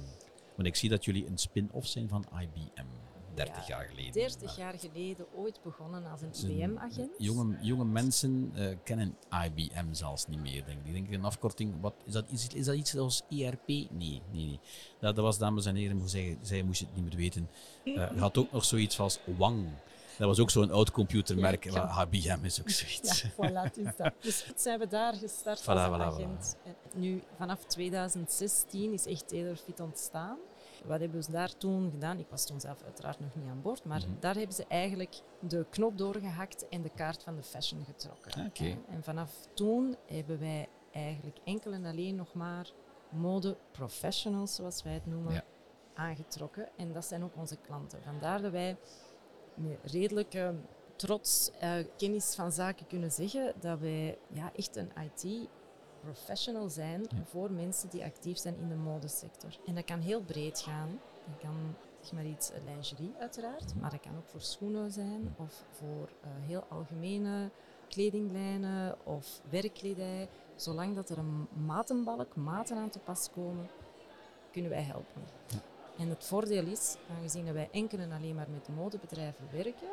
Want 0.56 0.68
ik 0.68 0.76
zie 0.76 0.88
dat 0.88 1.04
jullie 1.04 1.26
een 1.26 1.38
spin-off 1.38 1.86
zijn 1.86 2.08
van 2.08 2.24
IBM. 2.40 3.09
30 3.44 3.66
Ja, 3.66 3.76
jaar 3.76 3.88
geleden. 3.88 4.12
30 4.12 4.56
Ja. 4.56 4.62
jaar 4.62 4.78
geleden 4.78 5.26
ooit 5.34 5.60
begonnen 5.62 6.04
als 6.10 6.20
een 6.22 6.50
IBM-agent. 6.50 7.10
Jonge, 7.18 7.58
jonge 7.60 7.84
mensen 7.84 8.52
eh, 8.54 8.76
kennen 8.84 9.16
IBM 9.44 9.92
zelfs 9.92 10.26
niet 10.26 10.40
meer, 10.40 10.64
denk 10.64 10.78
ik. 10.78 10.84
Die 10.84 10.92
denken 10.92 11.14
een 11.14 11.24
afkorting, 11.24 11.74
wat, 11.80 11.94
is, 12.04 12.12
dat, 12.12 12.24
is, 12.30 12.46
is 12.54 12.64
dat 12.64 12.74
iets 12.74 12.96
als 12.96 13.22
ERP? 13.30 13.66
Nee, 13.68 13.88
nee, 13.90 14.22
nee. 14.32 14.60
Dat, 15.00 15.14
dat 15.14 15.24
was, 15.24 15.38
dames 15.38 15.66
en 15.66 15.74
heren, 15.74 16.08
zeggen, 16.08 16.38
zij 16.42 16.62
moesten 16.62 16.86
het 16.86 16.94
niet 16.96 17.04
meer 17.04 17.16
weten. 17.16 17.48
Eh, 17.84 17.94
je 18.14 18.18
had 18.20 18.36
ook 18.38 18.52
nog 18.52 18.64
zoiets 18.64 18.98
als 19.00 19.18
Wang. 19.36 19.68
Dat 20.18 20.28
was 20.28 20.38
ook 20.38 20.50
zo'n 20.50 20.70
oud 20.70 20.90
computermerk. 20.90 21.64
Ja, 21.64 22.06
IBM 22.10 22.44
is 22.44 22.60
ook 22.60 22.68
Ja, 22.68 22.74
zoiets. 22.74 23.24
voilà, 23.24 23.74
is 23.84 23.96
dat. 23.96 24.12
Dus 24.22 24.44
het 24.46 24.60
zijn 24.60 24.78
we 24.78 24.86
daar 24.86 25.14
gestart 25.14 25.62
Voilà, 25.62 25.64
als 25.66 25.88
voilà, 25.98 26.02
agent. 26.02 26.56
En 26.64 26.74
Nu, 26.94 27.22
vanaf 27.36 27.64
2016 27.64 28.92
is 28.92 29.06
echt 29.06 29.28
TaylorFit 29.28 29.80
ontstaan. 29.80 30.38
Wat 30.84 31.00
hebben 31.00 31.22
ze 31.24 31.30
daar 31.30 31.56
toen 31.56 31.90
gedaan? 31.90 32.18
Ik 32.18 32.26
was 32.30 32.46
toen 32.46 32.60
zelf 32.60 32.82
uiteraard 32.82 33.20
nog 33.20 33.34
niet 33.34 33.48
aan 33.48 33.62
boord, 33.62 33.84
maar 33.84 34.00
Mhm. 34.00 34.20
daar 34.20 34.34
hebben 34.34 34.54
ze 34.56 34.64
eigenlijk 34.68 35.20
de 35.40 35.66
knop 35.70 35.98
doorgehakt 35.98 36.68
en 36.68 36.82
de 36.82 36.90
kaart 36.94 37.22
van 37.22 37.36
de 37.36 37.42
fashion 37.42 37.84
getrokken. 37.84 38.32
Ah. 38.60 38.66
En 38.94 39.02
vanaf 39.02 39.32
toen 39.54 39.96
hebben 40.06 40.38
wij 40.38 40.68
eigenlijk 40.92 41.36
enkel 41.44 41.72
en 41.72 41.84
alleen 41.84 42.14
nog 42.16 42.34
maar 42.34 42.72
mode 43.08 43.56
professionals, 43.70 44.54
zoals 44.54 44.82
wij 44.82 44.92
het 44.92 45.06
noemen, 45.06 45.32
Ja. 45.32 45.44
aangetrokken. 45.94 46.68
En 46.76 46.92
dat 46.92 47.04
zijn 47.04 47.24
ook 47.24 47.36
onze 47.36 47.56
klanten. 47.56 48.02
Vandaar 48.02 48.42
dat 48.42 48.52
wij 48.52 48.76
met 49.54 49.78
redelijke 49.82 50.54
trots 50.96 51.50
eh, 51.60 51.72
kennis 51.96 52.34
van 52.34 52.52
zaken 52.52 52.86
kunnen 52.86 53.10
zeggen 53.12 53.52
dat 53.60 53.78
wij 53.78 54.18
ja, 54.32 54.50
echt 54.56 54.76
een 54.76 54.90
IT-professional 56.00 56.68
zijn 56.68 57.00
Ja. 57.00 57.24
voor 57.24 57.50
mensen 57.52 57.88
die 57.90 58.04
actief 58.04 58.38
zijn 58.38 58.56
in 58.58 58.68
de 58.68 58.74
modesector. 58.74 59.50
En 59.66 59.74
dat 59.74 59.84
kan 59.84 60.00
heel 60.00 60.22
breed 60.22 60.60
gaan. 60.60 61.00
Dat 61.24 61.38
kan 61.40 61.74
zeg 62.00 62.12
maar 62.12 62.24
iets 62.26 62.50
eh, 62.50 62.58
lingerie 62.64 63.12
uiteraard, 63.18 63.74
maar 63.80 63.90
dat 63.90 64.00
kan 64.00 64.16
ook 64.16 64.26
voor 64.28 64.40
schoenen 64.40 64.90
zijn 64.92 65.34
of 65.36 65.64
voor 65.70 66.08
eh, 66.20 66.28
heel 66.46 66.64
algemene 66.68 67.50
kledinglijnen 67.88 68.96
of 69.04 69.40
werkkledij. 69.50 70.28
Zolang 70.56 70.94
dat 70.94 71.08
er 71.08 71.18
een 71.18 71.48
matenbalk, 71.66 72.36
maten 72.36 72.76
aan 72.76 72.90
te 72.90 72.98
pas 72.98 73.30
komen, 73.30 73.68
kunnen 74.52 74.70
wij 74.70 74.82
helpen. 74.82 75.22
En 75.98 76.08
het 76.08 76.24
voordeel 76.24 76.66
is, 76.66 76.96
aangezien 77.16 77.44
dat 77.44 77.54
wij 77.54 77.68
enkel 77.72 77.98
en 77.98 78.12
alleen 78.12 78.34
maar 78.34 78.50
met 78.50 78.68
modebedrijven 78.68 79.48
werken, 79.52 79.88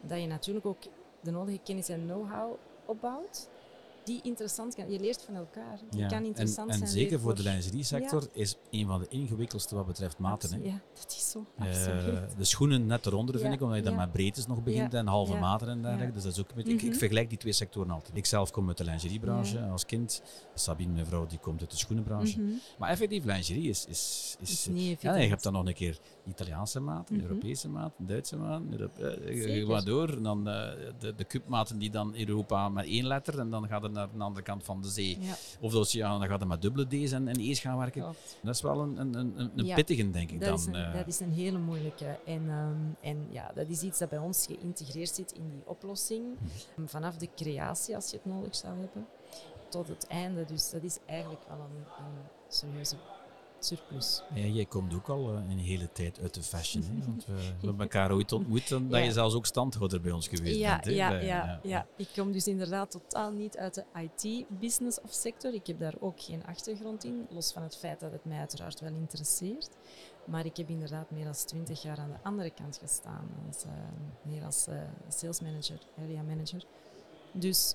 dat 0.00 0.20
je 0.20 0.26
natuurlijk 0.26 0.66
ook 0.66 0.82
de 1.20 1.30
nodige 1.30 1.58
kennis 1.58 1.88
en 1.88 2.04
know-how 2.04 2.54
opbouwt, 2.84 3.48
die 4.04 4.20
interessant 4.22 4.74
kan. 4.74 4.90
Je 4.90 5.00
leert 5.00 5.22
van 5.22 5.34
elkaar. 5.34 5.78
Ja, 5.90 6.06
kan 6.08 6.18
en, 6.18 6.24
interessant 6.24 6.70
en 6.70 6.78
zijn. 6.78 6.90
zeker 6.90 7.20
voor 7.20 7.34
de 7.34 7.42
lingerie-sector 7.42 8.22
Ja. 8.22 8.28
is 8.32 8.56
een 8.70 8.86
van 8.86 9.00
de 9.00 9.06
ingewikkeldste 9.08 9.74
wat 9.74 9.86
betreft 9.86 10.18
maten. 10.18 10.52
Hè. 10.52 10.58
Ja, 10.68 10.80
dat 10.94 11.06
is 11.18 11.30
zo. 11.30 11.46
Absoluut. 11.58 12.36
de 12.36 12.44
schoenen 12.44 12.86
net 12.86 13.06
eronder, 13.06 13.40
vind 13.40 13.54
ik, 13.54 13.60
omdat 13.62 13.76
je 13.76 13.82
dan 13.84 13.94
met 13.96 14.12
breedtes 14.12 14.46
nog 14.46 14.62
begint 14.62 14.94
en 14.94 15.06
halve 15.06 15.34
maten 15.36 15.68
en 15.68 15.82
dergelijke. 15.82 16.12
Dus 16.12 16.22
dat 16.22 16.32
is 16.32 16.38
ook 16.40 16.50
ik, 16.54 16.66
ik 16.66 16.82
Mhm. 16.82 16.92
vergelijk 16.94 17.28
die 17.28 17.38
twee 17.38 17.52
sectoren 17.52 17.90
altijd. 17.90 18.16
Ik 18.16 18.26
zelf 18.26 18.50
kom 18.50 18.68
uit 18.68 18.76
de 18.76 18.84
lingeriebranche 18.84 19.60
als 19.60 19.84
kind. 19.86 20.22
Sabine, 20.54 20.92
mijn 20.92 21.06
vrouw, 21.06 21.26
die 21.26 21.38
komt 21.38 21.60
uit 21.60 21.70
de 21.70 21.76
schoenenbranche. 21.76 22.40
Mhm. 22.40 22.52
Maar 22.78 22.90
effectief, 22.90 23.24
lingerie 23.24 23.68
is... 23.68 23.84
is, 23.86 24.36
is, 24.40 24.50
Is 24.50 24.66
niet 24.66 25.02
ja, 25.02 25.16
je 25.16 25.28
hebt 25.28 25.42
dan 25.42 25.52
nog 25.52 25.66
een 25.66 25.74
keer 25.74 25.98
Italiaanse 26.26 26.80
maten, 26.80 27.14
Mhm. 27.16 27.24
Europese 27.24 27.68
maten, 27.68 28.06
Duitse 28.06 28.36
maten. 28.36 28.72
Europe, 28.72 29.06
eh, 29.06 29.34
je 29.36 29.42
Zeker. 29.42 29.74
gaat 29.74 29.86
door. 29.86 30.08
En 30.08 30.22
dan 30.22 30.48
eh, 30.48 30.70
de, 30.98 31.14
de 31.14 31.24
cupmaten 31.26 31.78
die 31.78 31.90
dan 31.90 32.14
Europa 32.16 32.68
met 32.68 32.84
één 32.86 33.06
letter 33.06 33.38
en 33.38 33.50
dan 33.50 33.68
gaat 33.68 33.82
het 33.82 33.92
naar 33.94 34.08
de 34.16 34.22
andere 34.24 34.44
kant 34.44 34.64
van 34.64 34.80
de 34.82 34.88
zee. 34.88 35.18
Ja, 35.20 35.34
Of 35.60 35.72
de 35.72 35.78
oceaan, 35.78 36.18
dan 36.20 36.28
gaat 36.28 36.40
het 36.40 36.48
met 36.48 36.62
dubbele 36.62 36.86
D's 36.86 37.12
en, 37.12 37.28
en 37.28 37.36
E's 37.40 37.60
gaan 37.60 37.78
werken. 37.78 38.02
klopt. 38.02 38.36
Dat 38.42 38.54
is 38.54 38.60
wel 38.60 38.80
een, 38.80 38.98
een, 38.98 39.14
een, 39.14 39.38
een 39.56 39.64
Ja, 39.64 39.74
pittige, 39.74 40.10
denk 40.10 40.30
ik 40.30 40.40
Dat, 40.40 40.48
dan. 40.48 40.58
is 40.58 40.66
een, 40.66 40.74
eh. 40.74 40.94
dat 40.94 41.06
is 41.06 41.20
een 41.20 41.32
hele 41.32 41.58
moeilijke. 41.58 42.18
En, 42.26 42.48
ehm, 42.48 42.76
en 43.00 43.26
ja, 43.30 43.50
dat 43.54 43.68
is 43.68 43.82
iets 43.82 43.98
dat 43.98 44.08
bij 44.08 44.18
ons 44.18 44.46
geïntegreerd 44.46 45.14
zit 45.14 45.32
in 45.32 45.48
die 45.50 45.62
oplossing. 45.64 46.24
Mhm. 46.74 46.86
Vanaf 46.86 47.16
de 47.16 47.28
creatie, 47.36 47.94
als 47.94 48.10
je 48.10 48.16
het 48.16 48.24
nodig 48.26 48.54
zou 48.56 48.78
hebben, 48.78 49.06
tot 49.68 49.88
het 49.88 50.06
einde. 50.06 50.44
Dus 50.44 50.70
dat 50.70 50.82
is 50.82 50.98
eigenlijk 51.06 51.42
wel 51.48 51.56
een, 51.58 52.04
een 52.04 52.22
serieuze 52.48 52.96
surplus. 53.64 54.22
Ja, 54.34 54.44
jij 54.46 54.64
komt 54.64 54.94
ook 54.94 55.08
al 55.08 55.28
eh, 55.34 55.50
een 55.50 55.58
hele 55.58 55.92
tijd 55.92 56.20
uit 56.20 56.34
de 56.34 56.42
fashion. 56.42 56.82
Hè? 56.82 57.06
Want 57.06 57.26
we, 57.26 57.32
hebben 57.66 57.80
elkaar 57.80 58.12
ooit 58.12 58.32
ontmoet 58.32 58.70
en 58.70 58.88
dat 58.88 59.04
je 59.04 59.12
zelfs 59.12 59.34
ook 59.34 59.46
standhouder 59.46 60.00
bij 60.00 60.12
ons 60.12 60.28
geweest 60.28 60.56
Ja, 60.58 60.72
bent. 60.72 60.84
hè? 60.84 60.90
ja, 60.90 61.10
ja, 61.20 61.60
ja. 61.62 61.86
Ik 61.96 62.08
kom 62.16 62.32
dus 62.32 62.46
inderdaad 62.46 62.90
totaal 62.90 63.30
niet 63.30 63.56
uit 63.56 63.74
de 63.74 63.84
IT-business 64.00 65.00
of 65.00 65.12
sector. 65.12 65.54
Ik 65.54 65.66
heb 65.66 65.78
daar 65.78 65.94
ook 66.00 66.20
geen 66.22 66.44
achtergrond 66.46 67.04
in, 67.04 67.26
los 67.30 67.52
van 67.52 67.62
het 67.62 67.76
feit 67.76 68.00
dat 68.00 68.12
het 68.12 68.24
mij 68.24 68.38
uiteraard 68.38 68.80
wel 68.80 68.92
interesseert. 68.94 69.68
Maar 70.26 70.44
ik 70.46 70.56
heb 70.56 70.68
inderdaad 70.68 71.10
meer 71.10 71.24
dan 71.24 71.32
twintig 71.32 71.82
jaar 71.82 71.98
aan 71.98 72.10
de 72.10 72.28
andere 72.28 72.50
kant 72.50 72.78
gestaan, 72.82 73.28
als, 73.48 73.64
eh, 73.64 73.70
meer 74.22 74.44
als 74.44 74.66
eh, 74.66 74.76
sales 75.08 75.40
manager, 75.40 75.78
area 75.98 76.22
manager. 76.22 76.64
Dus 77.32 77.74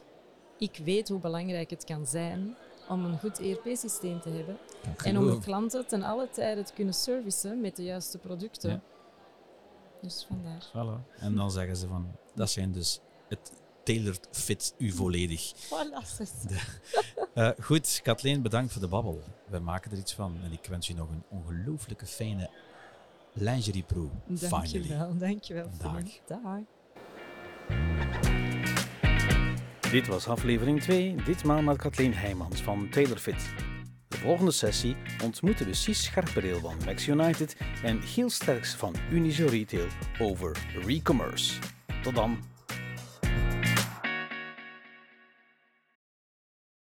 ik 0.58 0.80
weet 0.84 1.10
hoe 1.10 1.20
belangrijk 1.20 1.70
het 1.70 1.84
kan 1.84 2.06
zijn 2.06 2.56
om 2.90 3.06
een 3.06 3.20
goed 3.20 3.40
ERP-systeem 3.40 4.22
te 4.22 4.30
hebben 4.30 4.58
en 5.04 5.18
om 5.18 5.30
de 5.30 5.40
klanten 5.40 5.88
ten 5.88 6.04
alle 6.04 6.30
tijde 6.30 6.64
te 6.64 6.74
kunnen 6.74 6.94
servicen 6.94 7.62
met 7.62 7.76
de 7.76 7.84
juiste 7.84 8.18
producten. 8.18 8.70
Ja. 8.70 8.82
Dus 10.02 10.26
vandaar. 10.28 10.68
Voilà. 10.68 11.20
En 11.20 11.36
dan 11.36 11.52
zeggen 11.52 11.76
ze 11.76 11.88
van, 11.88 12.12
dat 12.36 12.50
zijn 12.50 12.72
dus, 12.72 13.00
het 13.28 13.52
tailored 13.84 14.28
fit 14.32 14.74
u 14.78 14.92
volledig. 14.92 15.54
Voilà. 15.56 16.28
Eh, 17.34 17.50
goed, 17.62 18.00
Kathleen, 18.04 18.42
bedankt 18.42 18.72
voor 18.72 18.82
de 18.82 18.88
babbel. 18.88 19.24
We 19.50 19.60
maken 19.60 19.92
er 19.92 19.98
iets 19.98 20.14
van 20.14 20.38
en 20.44 20.52
ik 20.52 20.66
wens 20.70 20.88
je 20.88 20.96
nog 20.96 21.10
een 21.10 21.24
ongelooflijke 21.30 22.06
fijne 22.06 22.50
lingerie 23.34 23.84
pro. 23.84 24.12
Dankjewel, 24.26 25.18
dankjewel. 25.18 25.70
Dag. 25.78 26.04
Dag. 26.26 26.60
Dit 29.92 30.08
was 30.08 30.28
aflevering 30.28 30.82
2, 30.82 31.16
ditmaal 31.26 31.62
met 31.62 31.78
Kathleen 31.78 32.14
Heijmans 32.14 32.62
van 32.62 32.90
TaylorFit. 32.90 33.54
De 34.08 34.18
volgende 34.18 34.52
sessie 34.52 34.96
ontmoeten 35.24 35.66
we 35.66 35.74
Cies 35.74 36.04
Scherpereel 36.04 36.60
van 36.60 36.76
Max 36.86 37.08
United 37.08 37.56
en 37.84 38.02
Giel 38.02 38.30
Sterks 38.30 38.76
van 38.76 38.96
Unizo 39.12 39.48
Retail 39.48 39.88
over 40.20 40.58
re-commerce. 40.86 41.60
Tot 42.02 42.16
dan! 42.16 42.40